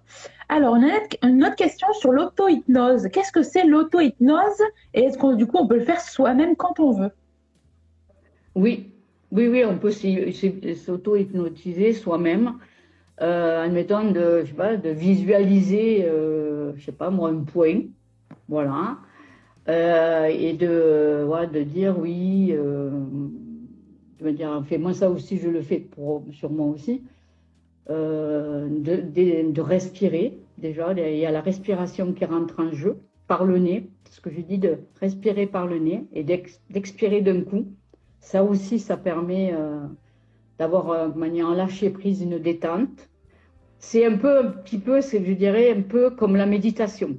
Alors, 0.49 0.75
on 0.75 0.83
a 0.83 1.29
une 1.29 1.45
autre 1.45 1.57
question 1.57 1.89
sur 1.95 2.13
l'auto-hypnose. 2.13 3.09
Qu'est-ce 3.09 3.33
que 3.33 3.43
c'est 3.43 3.65
l'auto-hypnose? 3.65 4.63
Et 4.95 5.05
est-ce 5.05 5.19
qu'on 5.19 5.35
du 5.35 5.47
coup 5.47 5.57
on 5.59 5.67
peut 5.67 5.79
le 5.79 5.85
faire 5.85 6.01
soi-même 6.01 6.55
quand 6.55 6.79
on 6.79 6.93
veut? 6.93 7.11
Oui, 8.55 8.93
oui, 9.33 9.49
oui, 9.49 9.65
on 9.65 9.79
peut 9.79 9.91
s'auto-hypnotiser 9.91 11.93
soi-même 11.93 12.55
euh, 13.21 13.65
admettons, 13.65 14.11
de, 14.11 14.43
je 14.45 14.51
sais 14.51 14.55
pas, 14.55 14.77
de 14.77 14.91
visualiser, 14.91 16.05
euh, 16.05 16.73
je 16.77 16.85
sais 16.85 16.93
pas 16.93 17.11
moi, 17.11 17.31
un 17.31 17.43
point, 17.43 17.83
voilà, 18.49 18.99
euh, 19.69 20.27
et 20.27 20.53
de, 20.53 21.25
voilà, 21.27 21.47
de 21.47 21.63
dire 21.63 21.99
oui, 21.99 22.53
euh, 22.53 22.91
de 24.21 24.31
dire, 24.31 24.63
fait, 24.67 24.79
moi 24.79 24.95
ça 24.95 25.11
aussi 25.11 25.39
je 25.39 25.49
le 25.49 25.63
fais 25.63 25.81
pour, 25.81 26.25
sur 26.33 26.51
moi 26.51 26.67
aussi, 26.67 27.03
de, 27.89 28.69
de, 28.69 29.51
de, 29.51 29.61
respirer, 29.63 30.39
déjà, 30.59 30.93
il 30.93 31.17
y 31.17 31.25
a 31.25 31.31
la 31.31 31.41
respiration 31.41 32.13
qui 32.13 32.27
rentre 32.27 32.61
en 32.61 32.71
jeu 32.71 32.99
par 33.27 33.47
le 33.47 33.59
nez, 33.59 33.89
ce 34.11 34.21
que 34.21 34.31
je 34.31 34.43
dis 34.43 34.59
de 34.59 34.77
respirer 35.01 35.47
par 35.47 35.67
le 35.67 35.79
nez 35.79 36.05
et 36.13 36.23
d'expirer 36.23 37.23
d'un 37.23 37.43
coup, 37.43 37.67
ça 38.21 38.43
aussi 38.45 38.79
ça 38.79 38.97
permet 38.97 39.53
euh, 39.53 39.87
d'avoir 40.59 41.11
de 41.11 41.19
manière 41.19 41.51
lâcher 41.51 41.91
prise, 41.91 42.23
une 42.23 42.39
détente. 42.39 43.09
C'est 43.79 44.05
un 44.05 44.17
peu, 44.17 44.39
un 44.39 44.51
petit 44.51 44.79
peu, 44.79 45.01
je 45.01 45.33
dirais, 45.33 45.73
un 45.73 45.83
peu 45.83 46.11
comme 46.11 46.37
la 46.37 46.47
méditation. 46.47 47.17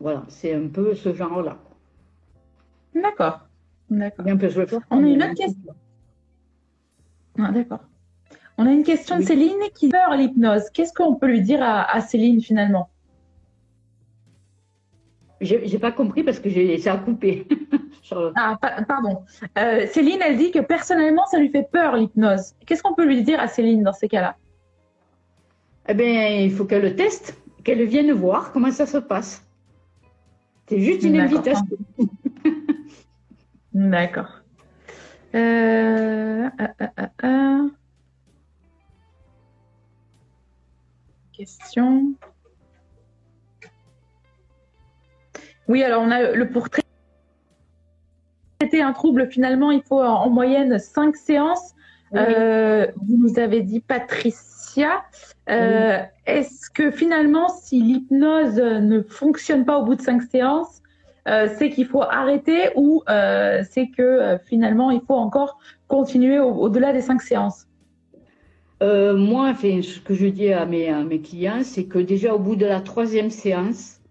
Voilà, 0.00 0.24
c'est 0.28 0.54
un 0.54 0.68
peu 0.68 0.94
ce 0.94 1.12
genre-là. 1.12 1.58
D'accord. 2.94 3.46
D'accord. 3.88 4.24
On 4.90 5.04
a 5.04 5.08
une 5.08 5.22
autre 5.22 5.34
question. 5.34 5.74
Ah, 7.38 7.52
d'accord. 7.52 7.80
On 8.58 8.66
a 8.66 8.72
une 8.72 8.84
question 8.84 9.18
de 9.18 9.22
Céline 9.22 9.60
qui 9.74 9.88
peur 9.88 10.14
l'hypnose. 10.16 10.70
Qu'est-ce 10.72 10.92
qu'on 10.92 11.14
peut 11.14 11.26
lui 11.26 11.42
dire 11.42 11.60
à, 11.62 12.00
Céline 12.00 12.40
finalement? 12.40 12.88
J'ai 15.42 15.78
pas 15.78 15.92
compris 15.92 16.22
parce 16.22 16.38
que 16.38 16.48
ça 16.78 16.94
a 16.94 16.98
coupé. 16.98 17.46
ah, 18.36 18.58
pardon. 18.86 19.24
Euh, 19.58 19.86
Céline, 19.88 20.20
elle 20.24 20.36
dit 20.36 20.50
que 20.52 20.60
personnellement, 20.60 21.26
ça 21.26 21.38
lui 21.38 21.50
fait 21.50 21.68
peur 21.70 21.96
l'hypnose. 21.96 22.54
Qu'est-ce 22.64 22.82
qu'on 22.82 22.94
peut 22.94 23.04
lui 23.04 23.22
dire 23.22 23.40
à 23.40 23.48
Céline 23.48 23.82
dans 23.82 23.92
ces 23.92 24.08
cas-là? 24.08 24.36
Eh 25.88 25.94
bien, 25.94 26.28
il 26.28 26.52
faut 26.52 26.64
qu'elle 26.64 26.82
le 26.82 26.94
teste, 26.94 27.36
qu'elle 27.64 27.84
vienne 27.84 28.12
voir 28.12 28.52
comment 28.52 28.70
ça 28.70 28.86
se 28.86 28.98
passe. 28.98 29.44
C'est 30.68 30.80
juste 30.80 31.02
une 31.02 31.20
invitation. 31.20 31.66
D'accord. 33.74 34.42
Euh, 35.34 36.48
euh, 36.60 37.06
euh, 37.24 37.68
Question. 41.32 42.14
Oui, 45.68 45.82
alors 45.82 46.02
on 46.02 46.10
a 46.10 46.32
le 46.32 46.48
portrait 46.48 46.82
un 48.80 48.92
trouble, 48.92 49.28
finalement, 49.28 49.70
il 49.70 49.82
faut 49.82 50.00
en, 50.00 50.30
moyenne 50.30 50.78
cinq 50.78 51.16
séances. 51.16 51.74
Euh, 52.14 52.86
vous 52.96 53.16
nous 53.16 53.38
avez 53.38 53.62
dit, 53.62 53.80
Patricia, 53.80 55.02
euh, 55.48 55.98
est-ce 56.26 56.70
que 56.70 56.90
finalement, 56.90 57.48
si 57.48 57.80
l'hypnose 57.80 58.56
ne 58.56 59.02
fonctionne 59.02 59.64
pas 59.64 59.78
au 59.78 59.84
bout 59.84 59.94
de 59.94 60.02
cinq 60.02 60.22
séances, 60.22 60.82
euh, 61.28 61.48
c'est 61.56 61.70
qu'il 61.70 61.86
faut 61.86 62.02
arrêter 62.02 62.70
ou 62.76 63.02
c'est 63.06 63.88
que 63.96 64.38
finalement, 64.46 64.90
il 64.90 65.00
faut 65.00 65.14
encore 65.14 65.58
continuer 65.88 66.38
au-delà 66.38 66.92
des 66.92 67.02
cinq 67.02 67.22
séances? 67.22 67.66
Moi, 68.80 69.48
enfin, 69.48 69.80
ce 69.80 70.00
que 70.00 70.12
je 70.12 70.26
dis 70.26 70.52
à 70.52 70.66
mes, 70.66 70.88
à 70.88 71.04
mes 71.04 71.20
clients, 71.20 71.62
c'est 71.62 71.84
que 71.84 71.98
déjà 71.98 72.34
au 72.34 72.38
bout 72.40 72.56
de 72.56 72.66
la 72.66 72.80
troisième 72.80 73.30
séance, 73.30 74.01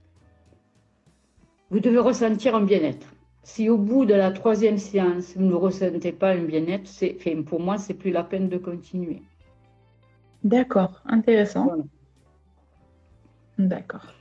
vous 1.71 1.79
devez 1.79 1.97
ressentir 1.97 2.55
un 2.55 2.61
bien-être 2.61 3.07
si 3.43 3.69
au 3.69 3.77
bout 3.77 4.05
de 4.05 4.13
la 4.13 4.31
troisième 4.31 4.77
séance, 4.77 5.33
vous 5.35 5.43
ne 5.43 5.55
ressentez 5.55 6.11
pas 6.11 6.31
un 6.31 6.43
bien-être, 6.43 6.89
pour 7.43 7.59
moi, 7.59 7.77
c'est 7.77 7.93
plus 7.93 8.11
la 8.11 8.23
peine 8.23 8.49
de 8.49 8.57
continuer. 8.57 9.21
D'accord, 10.43 11.01
intéressant. 11.05 11.69
D'accord. 13.57 14.13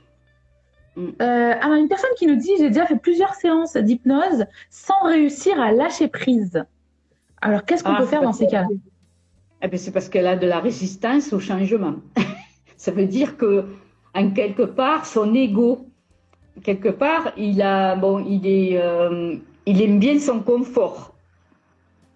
Mm. 0.95 1.07
Euh, 1.21 1.53
alors, 1.61 1.75
une 1.75 1.87
personne 1.87 2.11
qui 2.17 2.27
nous 2.27 2.35
dit 2.35 2.51
J'ai 2.57 2.69
déjà 2.69 2.85
fait 2.85 2.97
plusieurs 2.97 3.33
séances 3.35 3.77
d'hypnose 3.77 4.45
sans 4.69 5.01
réussir 5.03 5.59
à 5.59 5.71
lâcher 5.71 6.07
prise. 6.07 6.63
Alors, 7.41 7.65
qu'est-ce 7.65 7.83
qu'on 7.83 7.93
ah, 7.93 8.01
peut 8.01 8.05
faire 8.05 8.21
dans 8.21 8.33
ces 8.33 8.47
cas-là? 8.47 8.67
Eh 9.63 9.67
ben, 9.67 9.77
C'est 9.77 9.91
parce 9.91 10.09
qu'elle 10.09 10.27
a 10.27 10.35
de 10.35 10.47
la 10.47 10.59
résistance 10.59 11.33
au 11.33 11.39
changement. 11.39 11.95
Ça 12.77 12.91
veut 12.91 13.05
dire 13.05 13.37
que, 13.37 13.65
en 14.13 14.31
quelque 14.31 14.63
part, 14.63 15.05
son 15.05 15.33
ego 15.33 15.90
quelque 16.63 16.89
part, 16.89 17.31
il 17.37 17.61
a, 17.61 17.95
bon, 17.95 18.23
il 18.27 18.45
est, 18.45 18.77
euh, 18.77 19.35
il 19.65 19.81
aime 19.81 19.99
bien 19.99 20.19
son 20.19 20.39
confort. 20.39 21.13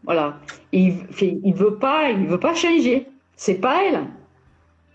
Voilà. 0.03 0.37
Il, 0.71 0.93
fait, 1.11 1.39
il 1.43 1.53
veut 1.53 1.75
pas, 1.75 2.11
il 2.11 2.27
veut 2.27 2.39
pas 2.39 2.53
changer. 2.53 3.07
C'est 3.35 3.59
pas 3.59 3.83
elle. 3.83 4.01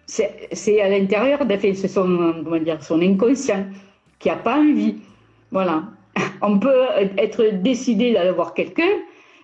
C'est 0.06 0.80
à 0.80 0.88
l'intérieur, 0.88 1.40
c'est 1.61 1.88
son, 1.88 2.42
comment 2.44 2.59
dire, 2.59 2.82
son 2.82 3.00
inconscient 3.00 3.66
qui 4.18 4.28
a 4.28 4.37
pas 4.37 4.59
envie. 4.59 4.97
Voilà. 5.52 5.85
On 6.42 6.59
peut 6.59 6.85
être 7.16 7.62
décidé 7.62 8.12
d'aller 8.12 8.32
voir 8.32 8.54
quelqu'un, 8.54 8.90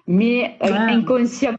mais 0.08 0.56
inconscient, 0.60 1.54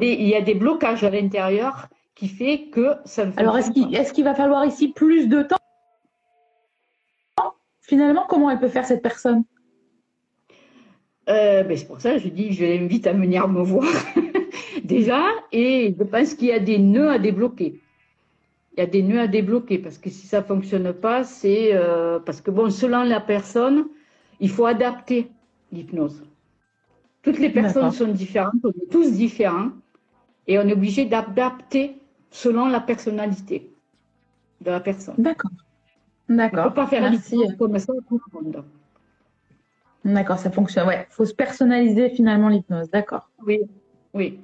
il 0.00 0.28
y 0.28 0.34
a 0.34 0.42
des 0.42 0.54
blocages 0.54 1.04
à 1.04 1.10
l'intérieur 1.10 1.88
qui 2.14 2.28
fait 2.28 2.68
que 2.70 2.96
ça. 3.06 3.26
Alors, 3.38 3.56
est-ce 3.56 3.70
qu'il 3.70 3.94
est 3.94 4.12
qu'il 4.12 4.24
va 4.24 4.34
falloir 4.34 4.66
ici 4.66 4.88
plus 4.88 5.26
de 5.26 5.42
temps 5.42 5.56
finalement, 7.90 8.24
comment 8.28 8.48
elle 8.50 8.60
peut 8.60 8.68
faire 8.68 8.86
cette 8.86 9.02
personne? 9.02 9.42
Euh, 11.28 11.64
ben, 11.64 11.76
C'est 11.76 11.86
pour 11.86 12.00
ça 12.00 12.12
que 12.12 12.18
je 12.20 12.28
dis, 12.28 12.52
je 12.52 12.64
l'invite 12.64 13.06
à 13.08 13.12
venir 13.12 13.48
me 13.48 13.62
voir 13.62 13.92
déjà, 14.84 15.22
et 15.50 15.92
je 15.98 16.04
pense 16.04 16.34
qu'il 16.34 16.48
y 16.48 16.52
a 16.52 16.60
des 16.60 16.78
nœuds 16.78 17.10
à 17.10 17.18
débloquer. 17.18 17.80
Il 18.72 18.80
y 18.80 18.82
a 18.82 18.86
des 18.86 19.02
nœuds 19.02 19.20
à 19.20 19.26
débloquer 19.26 19.78
parce 19.78 19.98
que 19.98 20.08
si 20.08 20.28
ça 20.28 20.40
fonctionne 20.42 20.92
pas, 20.92 21.24
c'est 21.24 21.70
euh, 21.74 22.20
parce 22.20 22.40
que 22.40 22.52
bon, 22.52 22.70
selon 22.70 23.02
la 23.02 23.20
personne, 23.20 23.88
il 24.38 24.48
faut 24.48 24.66
adapter 24.66 25.28
l'hypnose. 25.72 26.22
Toutes 27.22 27.40
les 27.40 27.50
personnes 27.50 27.90
sont 27.90 28.08
différentes, 28.08 28.62
on 28.62 28.70
est 28.70 28.90
tous 28.90 29.12
différents, 29.12 29.72
et 30.46 30.58
on 30.60 30.66
est 30.68 30.72
obligé 30.72 31.04
d'adapter 31.06 31.96
selon 32.30 32.68
la 32.68 32.80
personnalité 32.80 33.68
de 34.60 34.70
la 34.70 34.80
personne. 34.80 35.16
D'accord. 35.18 35.50
D'accord. 36.30 36.60
On 36.60 36.64
ne 36.64 36.68
peut 36.68 36.74
pas 36.74 36.86
faire 36.86 37.10
Merci. 37.10 37.36
comme 37.58 37.78
ça 37.78 37.92
tout 38.08 38.20
le 38.32 38.40
monde. 38.40 38.64
D'accord, 40.04 40.38
ça 40.38 40.50
fonctionne. 40.50 40.86
Ouais, 40.86 41.06
faut 41.10 41.26
se 41.26 41.34
personnaliser 41.34 42.08
finalement 42.10 42.48
l'hypnose. 42.48 42.88
D'accord. 42.90 43.28
Oui, 43.44 43.60
oui. 44.14 44.38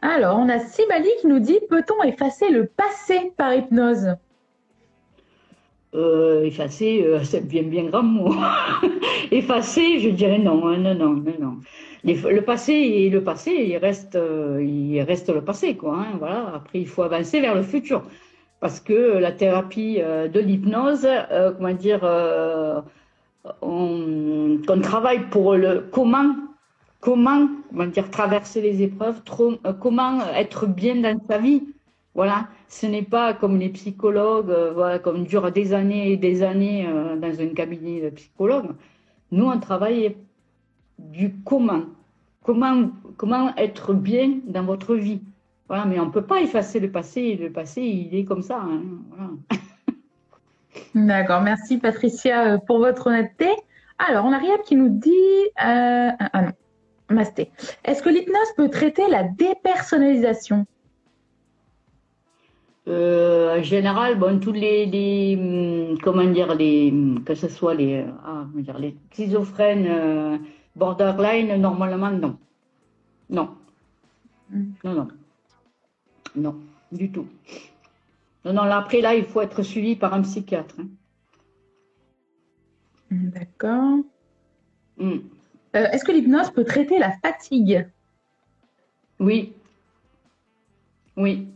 Alors, 0.00 0.38
on 0.38 0.48
a 0.48 0.60
Sibali 0.60 1.08
qui 1.20 1.26
nous 1.26 1.40
dit 1.40 1.58
peut-on 1.68 2.02
effacer 2.04 2.50
le 2.50 2.66
passé 2.66 3.32
par 3.36 3.52
hypnose? 3.52 4.14
Euh, 5.94 6.44
effacer, 6.44 7.02
euh, 7.04 7.24
c'est 7.24 7.46
bien 7.46 7.62
bien 7.62 7.84
grand 7.84 8.02
mot. 8.02 8.32
effacer, 9.32 9.98
je 9.98 10.10
dirais 10.10 10.38
non, 10.38 10.68
hein, 10.68 10.78
non, 10.78 10.94
non, 10.94 11.14
non, 11.14 11.32
non. 11.40 11.56
le 12.04 12.40
passé 12.40 12.72
et 12.72 13.10
le 13.10 13.24
passé, 13.24 13.50
il 13.50 13.76
reste, 13.78 14.14
euh, 14.14 14.62
il 14.62 15.00
reste 15.02 15.30
le 15.30 15.42
passé, 15.42 15.76
quoi. 15.76 15.98
Hein, 15.98 16.16
voilà. 16.18 16.52
Après, 16.54 16.80
il 16.80 16.86
faut 16.86 17.02
avancer 17.02 17.40
vers 17.40 17.54
le 17.54 17.62
futur, 17.62 18.02
parce 18.60 18.80
que 18.80 19.18
la 19.18 19.32
thérapie 19.32 19.98
de 19.98 20.40
l'hypnose, 20.40 21.06
comment 21.56 21.74
dire, 21.74 22.02
on, 23.62 24.58
on, 24.68 24.80
travaille 24.80 25.28
pour 25.30 25.54
le 25.54 25.88
comment, 25.92 26.34
comment, 27.00 27.48
comment 27.70 27.86
dire, 27.86 28.10
traverser 28.10 28.60
les 28.60 28.82
épreuves, 28.82 29.22
comment 29.80 30.20
être 30.34 30.66
bien 30.66 30.96
dans 30.96 31.20
sa 31.28 31.38
vie. 31.38 31.62
Voilà, 32.16 32.48
ce 32.68 32.86
n'est 32.86 33.02
pas 33.02 33.34
comme 33.34 33.58
les 33.58 33.68
psychologues, 33.68 34.50
euh, 34.50 34.72
voilà, 34.72 34.98
comme 34.98 35.24
dure 35.24 35.52
des 35.52 35.74
années 35.74 36.12
et 36.12 36.16
des 36.16 36.42
années 36.42 36.86
euh, 36.88 37.14
dans 37.16 37.40
un 37.40 37.48
cabinet 37.48 38.00
de 38.00 38.08
psychologue. 38.08 38.70
Nous, 39.32 39.44
on 39.44 39.60
travaille 39.60 40.16
du. 40.98 41.34
Comment, 41.44 41.82
comment 42.42 43.54
être 43.58 43.92
bien 43.92 44.38
dans 44.46 44.64
votre 44.64 44.94
vie. 44.94 45.20
Voilà, 45.68 45.84
mais 45.84 45.98
on 45.98 46.06
ne 46.06 46.10
peut 46.10 46.26
pas 46.26 46.40
effacer 46.40 46.80
le 46.80 46.90
passé. 46.90 47.36
Le 47.36 47.50
passé, 47.50 47.82
il 47.82 48.14
est 48.14 48.24
comme 48.24 48.42
ça. 48.42 48.58
Hein, 48.58 48.82
voilà. 49.10 49.30
D'accord, 50.94 51.42
merci 51.42 51.78
Patricia 51.78 52.54
euh, 52.54 52.58
pour 52.58 52.78
votre 52.78 53.08
honnêteté. 53.08 53.50
Alors, 53.98 54.24
on 54.24 54.32
a 54.32 54.38
Riab 54.38 54.62
qui 54.62 54.76
nous 54.76 54.88
dit. 54.88 55.10
Euh, 55.64 56.10
ah 56.18 56.42
non, 56.42 56.52
Masté. 57.08 57.50
Est-ce 57.84 58.02
que 58.02 58.08
l'hypnose 58.08 58.52
peut 58.56 58.68
traiter 58.68 59.08
la 59.08 59.24
dépersonnalisation? 59.24 60.66
Euh, 62.88 63.58
en 63.58 63.62
général, 63.62 64.16
bon, 64.16 64.38
tous 64.38 64.52
les, 64.52 64.86
les, 64.86 65.36
hum, 65.36 65.98
comment 66.02 66.24
dire, 66.24 66.54
les, 66.54 66.90
hum, 66.92 67.24
que 67.24 67.34
ce 67.34 67.48
soit 67.48 67.74
les, 67.74 68.04
ah, 68.24 68.44
dire, 68.54 68.78
les 68.78 68.96
schizophrènes 69.12 69.86
euh, 69.88 70.38
borderline, 70.76 71.56
normalement, 71.60 72.10
non. 72.10 72.38
Non. 73.30 73.50
Hmm. 74.50 74.72
Non, 74.84 74.92
non. 74.94 75.08
Non, 76.36 76.56
du 76.92 77.10
tout. 77.10 77.26
Non, 78.44 78.52
non, 78.52 78.64
là, 78.64 78.78
après, 78.78 79.00
là, 79.00 79.14
il 79.14 79.24
faut 79.24 79.40
être 79.40 79.62
suivi 79.62 79.96
par 79.96 80.14
un 80.14 80.22
psychiatre. 80.22 80.76
Hein. 80.78 80.88
Hmm, 83.10 83.30
d'accord. 83.30 83.98
Hmm. 84.98 85.18
Euh, 85.74 85.88
est-ce 85.90 86.04
que 86.04 86.12
l'hypnose 86.12 86.50
peut 86.50 86.64
traiter 86.64 86.98
la 86.98 87.12
fatigue? 87.18 87.88
Oui. 89.18 89.52
Oui. 91.16 91.48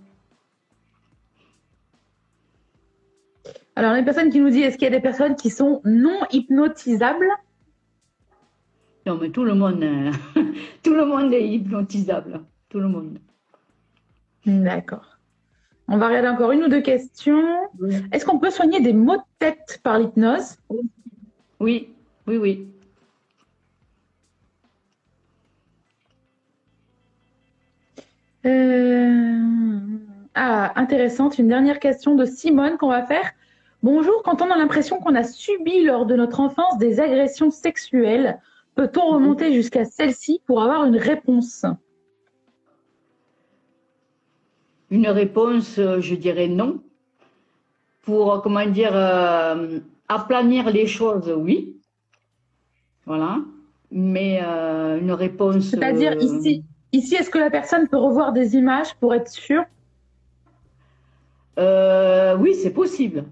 Alors, 3.76 3.94
une 3.94 4.04
personne 4.04 4.30
qui 4.30 4.40
nous 4.40 4.50
dit, 4.50 4.62
est-ce 4.62 4.76
qu'il 4.76 4.84
y 4.84 4.92
a 4.92 4.96
des 4.96 5.00
personnes 5.00 5.36
qui 5.36 5.50
sont 5.50 5.80
non 5.84 6.20
hypnotisables? 6.32 7.28
Non, 9.06 9.16
mais 9.16 9.30
tout 9.30 9.44
le 9.44 9.54
monde, 9.54 9.82
euh, 9.82 10.12
tout 10.82 10.94
le 10.94 11.06
monde 11.06 11.32
est 11.32 11.48
hypnotisable. 11.48 12.40
Tout 12.68 12.80
le 12.80 12.88
monde. 12.88 13.18
D'accord. 14.46 15.18
On 15.88 15.98
va 15.98 16.08
regarder 16.08 16.28
encore 16.28 16.52
une 16.52 16.62
ou 16.64 16.68
deux 16.68 16.80
questions. 16.82 17.68
Est-ce 18.12 18.24
qu'on 18.24 18.38
peut 18.38 18.50
soigner 18.50 18.80
des 18.80 18.92
maux 18.92 19.16
de 19.16 19.22
tête 19.38 19.80
par 19.82 19.98
l'hypnose? 19.98 20.56
Oui, 21.58 21.92
oui, 22.26 22.36
oui. 22.36 22.68
Euh, 28.46 29.38
ah, 30.34 30.72
intéressante. 30.76 31.38
Une 31.38 31.48
dernière 31.48 31.80
question 31.80 32.14
de 32.14 32.24
Simone 32.24 32.78
qu'on 32.78 32.88
va 32.88 33.04
faire. 33.04 33.32
Bonjour, 33.82 34.22
quand 34.22 34.42
on 34.42 34.50
a 34.50 34.56
l'impression 34.56 34.98
qu'on 35.00 35.14
a 35.14 35.24
subi 35.24 35.82
lors 35.84 36.06
de 36.06 36.14
notre 36.14 36.40
enfance 36.40 36.78
des 36.78 37.00
agressions 37.00 37.50
sexuelles, 37.50 38.38
peut-on 38.76 39.06
remonter 39.06 39.52
jusqu'à 39.52 39.84
celle-ci 39.84 40.40
pour 40.46 40.62
avoir 40.62 40.84
une 40.84 40.96
réponse? 40.96 41.64
Une 44.90 45.08
réponse, 45.08 45.78
euh, 45.78 46.00
je 46.00 46.14
dirais 46.14 46.48
non. 46.48 46.80
Pour, 48.02 48.32
euh, 48.32 48.40
comment 48.40 48.66
dire, 48.66 48.92
euh, 48.94 49.80
aplanir 50.08 50.70
les 50.70 50.86
choses, 50.86 51.32
oui. 51.36 51.76
Voilà. 53.06 53.38
Mais 53.92 54.40
une 54.40 55.10
réponse. 55.10 55.70
C'est-à-dire 55.70 56.14
ici, 56.20 56.62
ici 56.92 57.16
est-ce 57.16 57.28
que 57.28 57.38
la 57.38 57.50
personne 57.50 57.88
peut 57.88 57.96
revoir 57.96 58.32
des 58.32 58.54
images 58.54 58.94
pour 59.00 59.14
être 59.14 59.28
sûre? 59.28 59.64
Oui, 61.56 62.54
c'est 62.54 62.72
possible. 62.72 63.24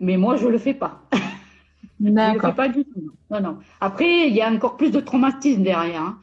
Mais 0.00 0.16
moi, 0.16 0.34
je 0.34 0.46
ne 0.46 0.50
le 0.50 0.58
fais 0.58 0.74
pas. 0.74 1.00
je 2.00 2.08
ne 2.08 2.34
le 2.34 2.40
fais 2.40 2.52
pas 2.52 2.68
du 2.68 2.84
tout. 2.84 3.12
Non, 3.30 3.40
non. 3.40 3.58
Après, 3.80 4.26
il 4.28 4.34
y 4.34 4.42
a 4.42 4.50
encore 4.50 4.76
plus 4.76 4.90
de 4.90 4.98
traumatisme 4.98 5.62
derrière. 5.62 6.02
Hein. 6.02 6.18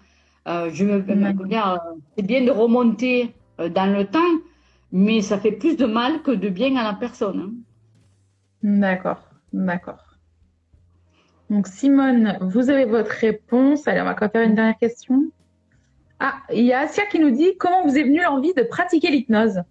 Euh, 0.48 0.70
je 0.74 0.86
me, 0.86 0.94
euh, 0.96 1.78
c'est 2.18 2.26
bien 2.26 2.44
de 2.44 2.52
remonter 2.52 3.34
euh, 3.60 3.70
dans 3.70 3.94
le 3.94 4.06
temps, 4.06 4.20
mais 4.92 5.22
ça 5.22 5.40
fait 5.40 5.52
plus 5.52 5.78
de 5.78 5.86
mal 5.86 6.22
que 6.22 6.32
de 6.32 6.50
bien 6.50 6.76
à 6.76 6.84
la 6.84 6.94
personne. 6.94 7.40
Hein. 7.40 7.54
D'accord, 8.64 9.24
d'accord. 9.54 10.18
Donc 11.50 11.68
Simone, 11.68 12.38
vous 12.42 12.70
avez 12.70 12.86
votre 12.86 13.12
réponse. 13.12 13.88
Allez, 13.88 14.02
on 14.02 14.06
va 14.06 14.16
faire 14.16 14.44
une 14.44 14.56
dernière 14.56 14.78
question. 14.78 15.32
Ah, 16.20 16.36
il 16.54 16.64
y 16.64 16.72
a 16.72 16.82
Asia 16.82 17.06
qui 17.08 17.20
nous 17.20 17.32
dit 17.32 17.58
comment 17.58 17.84
vous 17.84 17.98
est 17.98 18.04
venue 18.04 18.22
l'envie 18.22 18.54
de 18.54 18.62
pratiquer 18.62 19.10
l'hypnose? 19.10 19.62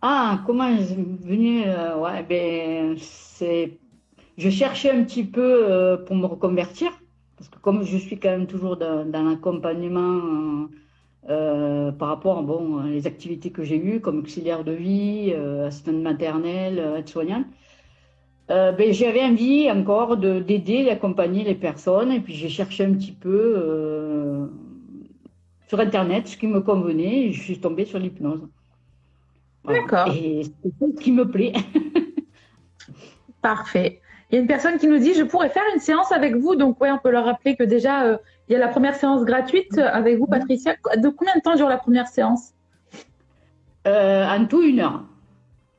Ah, 0.00 0.42
comment 0.46 0.76
je 0.76 0.82
suis 0.82 0.94
venue 1.20 1.64
euh, 1.66 1.98
Ouais, 1.98 2.22
ben, 2.22 2.96
c'est. 2.98 3.78
Je 4.36 4.50
cherchais 4.50 4.92
un 4.92 5.02
petit 5.02 5.24
peu 5.24 5.68
euh, 5.68 5.96
pour 5.96 6.14
me 6.14 6.26
reconvertir, 6.26 6.92
parce 7.36 7.48
que 7.48 7.58
comme 7.58 7.82
je 7.82 7.96
suis 7.96 8.20
quand 8.20 8.30
même 8.30 8.46
toujours 8.46 8.76
dans, 8.76 9.04
l'accompagnement 9.04 9.98
euh, 10.00 10.68
par 11.28 12.08
rapport 12.08 12.42
bon, 12.42 12.80
les 12.82 13.06
activités 13.06 13.50
que 13.50 13.62
j'ai 13.62 13.76
eues, 13.76 14.00
comme 14.00 14.18
auxiliaire 14.18 14.64
de 14.64 14.72
vie, 14.72 15.34
assistante 15.66 16.02
maternelle, 16.02 16.82
aide-soignante, 16.98 17.46
ben, 18.48 18.92
j'avais 18.92 19.22
envie 19.22 19.70
encore 19.70 20.16
d'aider, 20.16 20.84
d'accompagner 20.84 21.44
les 21.44 21.54
personnes, 21.54 22.10
et 22.10 22.20
puis 22.20 22.34
j'ai 22.34 22.48
cherché 22.48 22.84
un 22.84 22.94
petit 22.94 23.12
peu 23.12 24.48
sur 25.68 25.78
Internet 25.80 26.28
ce 26.28 26.36
qui 26.38 26.46
me 26.46 26.60
convenait, 26.60 27.26
et 27.26 27.32
je 27.32 27.42
suis 27.42 27.60
tombée 27.60 27.84
sur 27.84 27.98
l'hypnose. 27.98 28.48
D'accord. 29.66 30.14
Et 30.14 30.44
c'est 30.44 30.72
ce 30.80 31.00
qui 31.00 31.12
me 31.12 31.30
plaît. 31.30 31.52
Parfait. 33.42 34.00
Il 34.30 34.34
y 34.34 34.38
a 34.38 34.40
une 34.40 34.46
personne 34.46 34.78
qui 34.78 34.86
nous 34.86 34.98
dit 34.98 35.14
je 35.14 35.22
pourrais 35.24 35.50
faire 35.50 35.62
une 35.74 35.80
séance 35.80 36.10
avec 36.10 36.34
vous. 36.36 36.56
Donc, 36.56 36.78
oui, 36.80 36.88
on 36.90 36.98
peut 36.98 37.10
leur 37.10 37.24
rappeler 37.24 37.54
que 37.56 37.64
déjà, 37.64 38.04
euh, 38.04 38.18
il 38.48 38.52
y 38.52 38.56
a 38.56 38.58
la 38.58 38.68
première 38.68 38.94
séance 38.94 39.24
gratuite 39.24 39.78
avec 39.78 40.18
vous, 40.18 40.26
Patricia. 40.26 40.74
De 40.96 41.08
combien 41.08 41.34
de 41.36 41.40
temps 41.40 41.54
dure 41.54 41.68
la 41.68 41.78
première 41.78 42.08
séance? 42.08 42.52
Euh, 43.86 44.26
En 44.26 44.46
tout, 44.46 44.62
une 44.62 44.80
heure. 44.80 45.04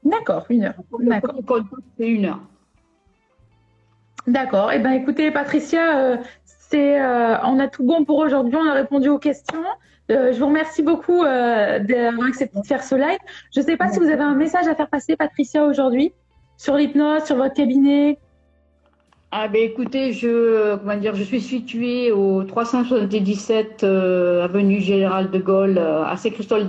D'accord, 0.04 0.46
une 0.50 0.64
heure. 0.64 0.76
D'accord. 1.00 1.34
C'est 1.98 2.08
une 2.08 2.26
heure. 2.26 2.40
D'accord. 4.28 4.72
Eh 4.72 4.80
bien, 4.80 4.92
écoutez, 4.92 5.32
Patricia, 5.32 6.00
euh, 6.00 6.18
c'est, 6.46 7.02
on 7.44 7.60
a 7.60 7.68
tout 7.68 7.84
bon 7.84 8.06
pour 8.06 8.18
aujourd'hui. 8.18 8.56
On 8.56 8.68
a 8.68 8.74
répondu 8.74 9.10
aux 9.10 9.20
questions. 9.20 9.64
Euh, 10.12 10.34
je 10.34 10.40
vous 10.40 10.48
remercie 10.48 10.82
beaucoup 10.82 11.24
euh, 11.24 11.80
d'avoir 11.80 12.28
accepté 12.28 12.60
de 12.60 12.66
faire 12.66 12.84
ce 12.84 12.96
live. 12.96 13.20
Je 13.54 13.60
ne 13.60 13.66
sais 13.66 13.78
pas 13.78 13.90
si 13.90 14.00
vous 14.00 14.10
avez 14.10 14.24
un 14.24 14.34
message 14.34 14.68
à 14.68 14.74
faire 14.74 14.90
passer, 14.90 15.16
Patricia, 15.16 15.66
aujourd'hui, 15.66 16.14
sur 16.58 16.76
l'hypnose, 16.76 17.26
sur 17.26 17.36
votre 17.36 17.54
cabinet. 17.54 18.18
Ah 19.32 19.48
ben 19.48 19.62
écoutez, 19.62 20.12
je 20.14 20.76
comment 20.78 20.98
dire, 20.98 21.14
je 21.14 21.24
suis 21.24 21.42
située 21.42 22.12
au 22.12 22.44
377 22.44 23.84
euh, 23.84 24.44
avenue 24.44 24.80
Général 24.80 25.30
de 25.30 25.38
Gaulle 25.38 25.78
à 25.78 26.16
Saint-Christophe 26.18 26.68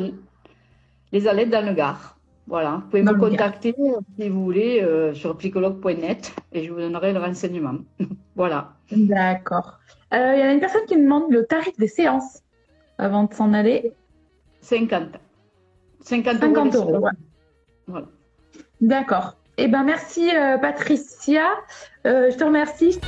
les 1.12 1.26
Alettes 1.26 1.50
dans 1.50 1.64
le 1.66 1.72
Gard. 1.72 2.18
Voilà, 2.46 2.82
vous 2.82 2.90
pouvez 2.90 3.02
me 3.02 3.14
contacter 3.14 3.74
si 4.18 4.28
vous 4.28 4.44
voulez 4.44 4.84
sur 5.14 5.36
psychologue.net 5.38 6.34
et 6.52 6.64
je 6.64 6.72
vous 6.72 6.80
donnerai 6.80 7.12
le 7.12 7.20
renseignement. 7.20 7.78
voilà. 8.36 8.74
D'accord. 8.90 9.78
Il 10.12 10.18
y 10.18 10.42
a 10.42 10.52
une 10.52 10.60
personne 10.60 10.84
qui 10.86 10.96
me 10.96 11.04
demande 11.04 11.30
le 11.30 11.46
tarif 11.46 11.78
des 11.78 11.88
séances 11.88 12.42
avant 12.98 13.24
de 13.24 13.34
s'en 13.34 13.52
aller 13.54 13.92
50. 14.60 15.18
50, 16.02 16.38
50 16.38 16.74
euros. 16.74 17.06
Voilà. 17.86 18.06
D'accord. 18.80 19.36
Eh 19.62 19.68
ben 19.68 19.84
merci 19.84 20.30
euh, 20.34 20.56
Patricia. 20.56 21.50
Euh, 22.06 22.30
je 22.30 22.36
te 22.36 22.44
remercie. 22.44 22.98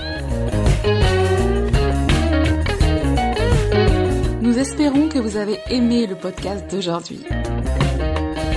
Nous 4.42 4.58
espérons 4.58 5.08
que 5.08 5.18
vous 5.18 5.38
avez 5.38 5.58
aimé 5.70 6.06
le 6.06 6.14
podcast 6.14 6.70
d'aujourd'hui. 6.70 7.24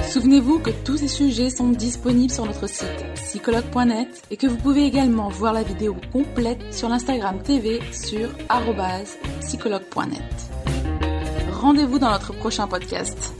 Souvenez-vous 0.09 0.59
que 0.59 0.71
tous 0.83 0.97
ces 0.97 1.07
sujets 1.07 1.49
sont 1.49 1.69
disponibles 1.69 2.33
sur 2.33 2.45
notre 2.45 2.67
site 2.67 3.05
psychologue.net 3.15 4.23
et 4.29 4.35
que 4.35 4.47
vous 4.47 4.57
pouvez 4.57 4.83
également 4.83 5.29
voir 5.29 5.53
la 5.53 5.63
vidéo 5.63 5.95
complète 6.11 6.73
sur 6.73 6.89
l'Instagram 6.89 7.41
TV 7.41 7.79
sur 7.93 8.29
psychologue.net 9.39 10.21
rendez-vous 11.65 11.97
dans 11.97 12.11
notre 12.11 12.31
prochain 12.33 12.67
podcast. 12.67 13.33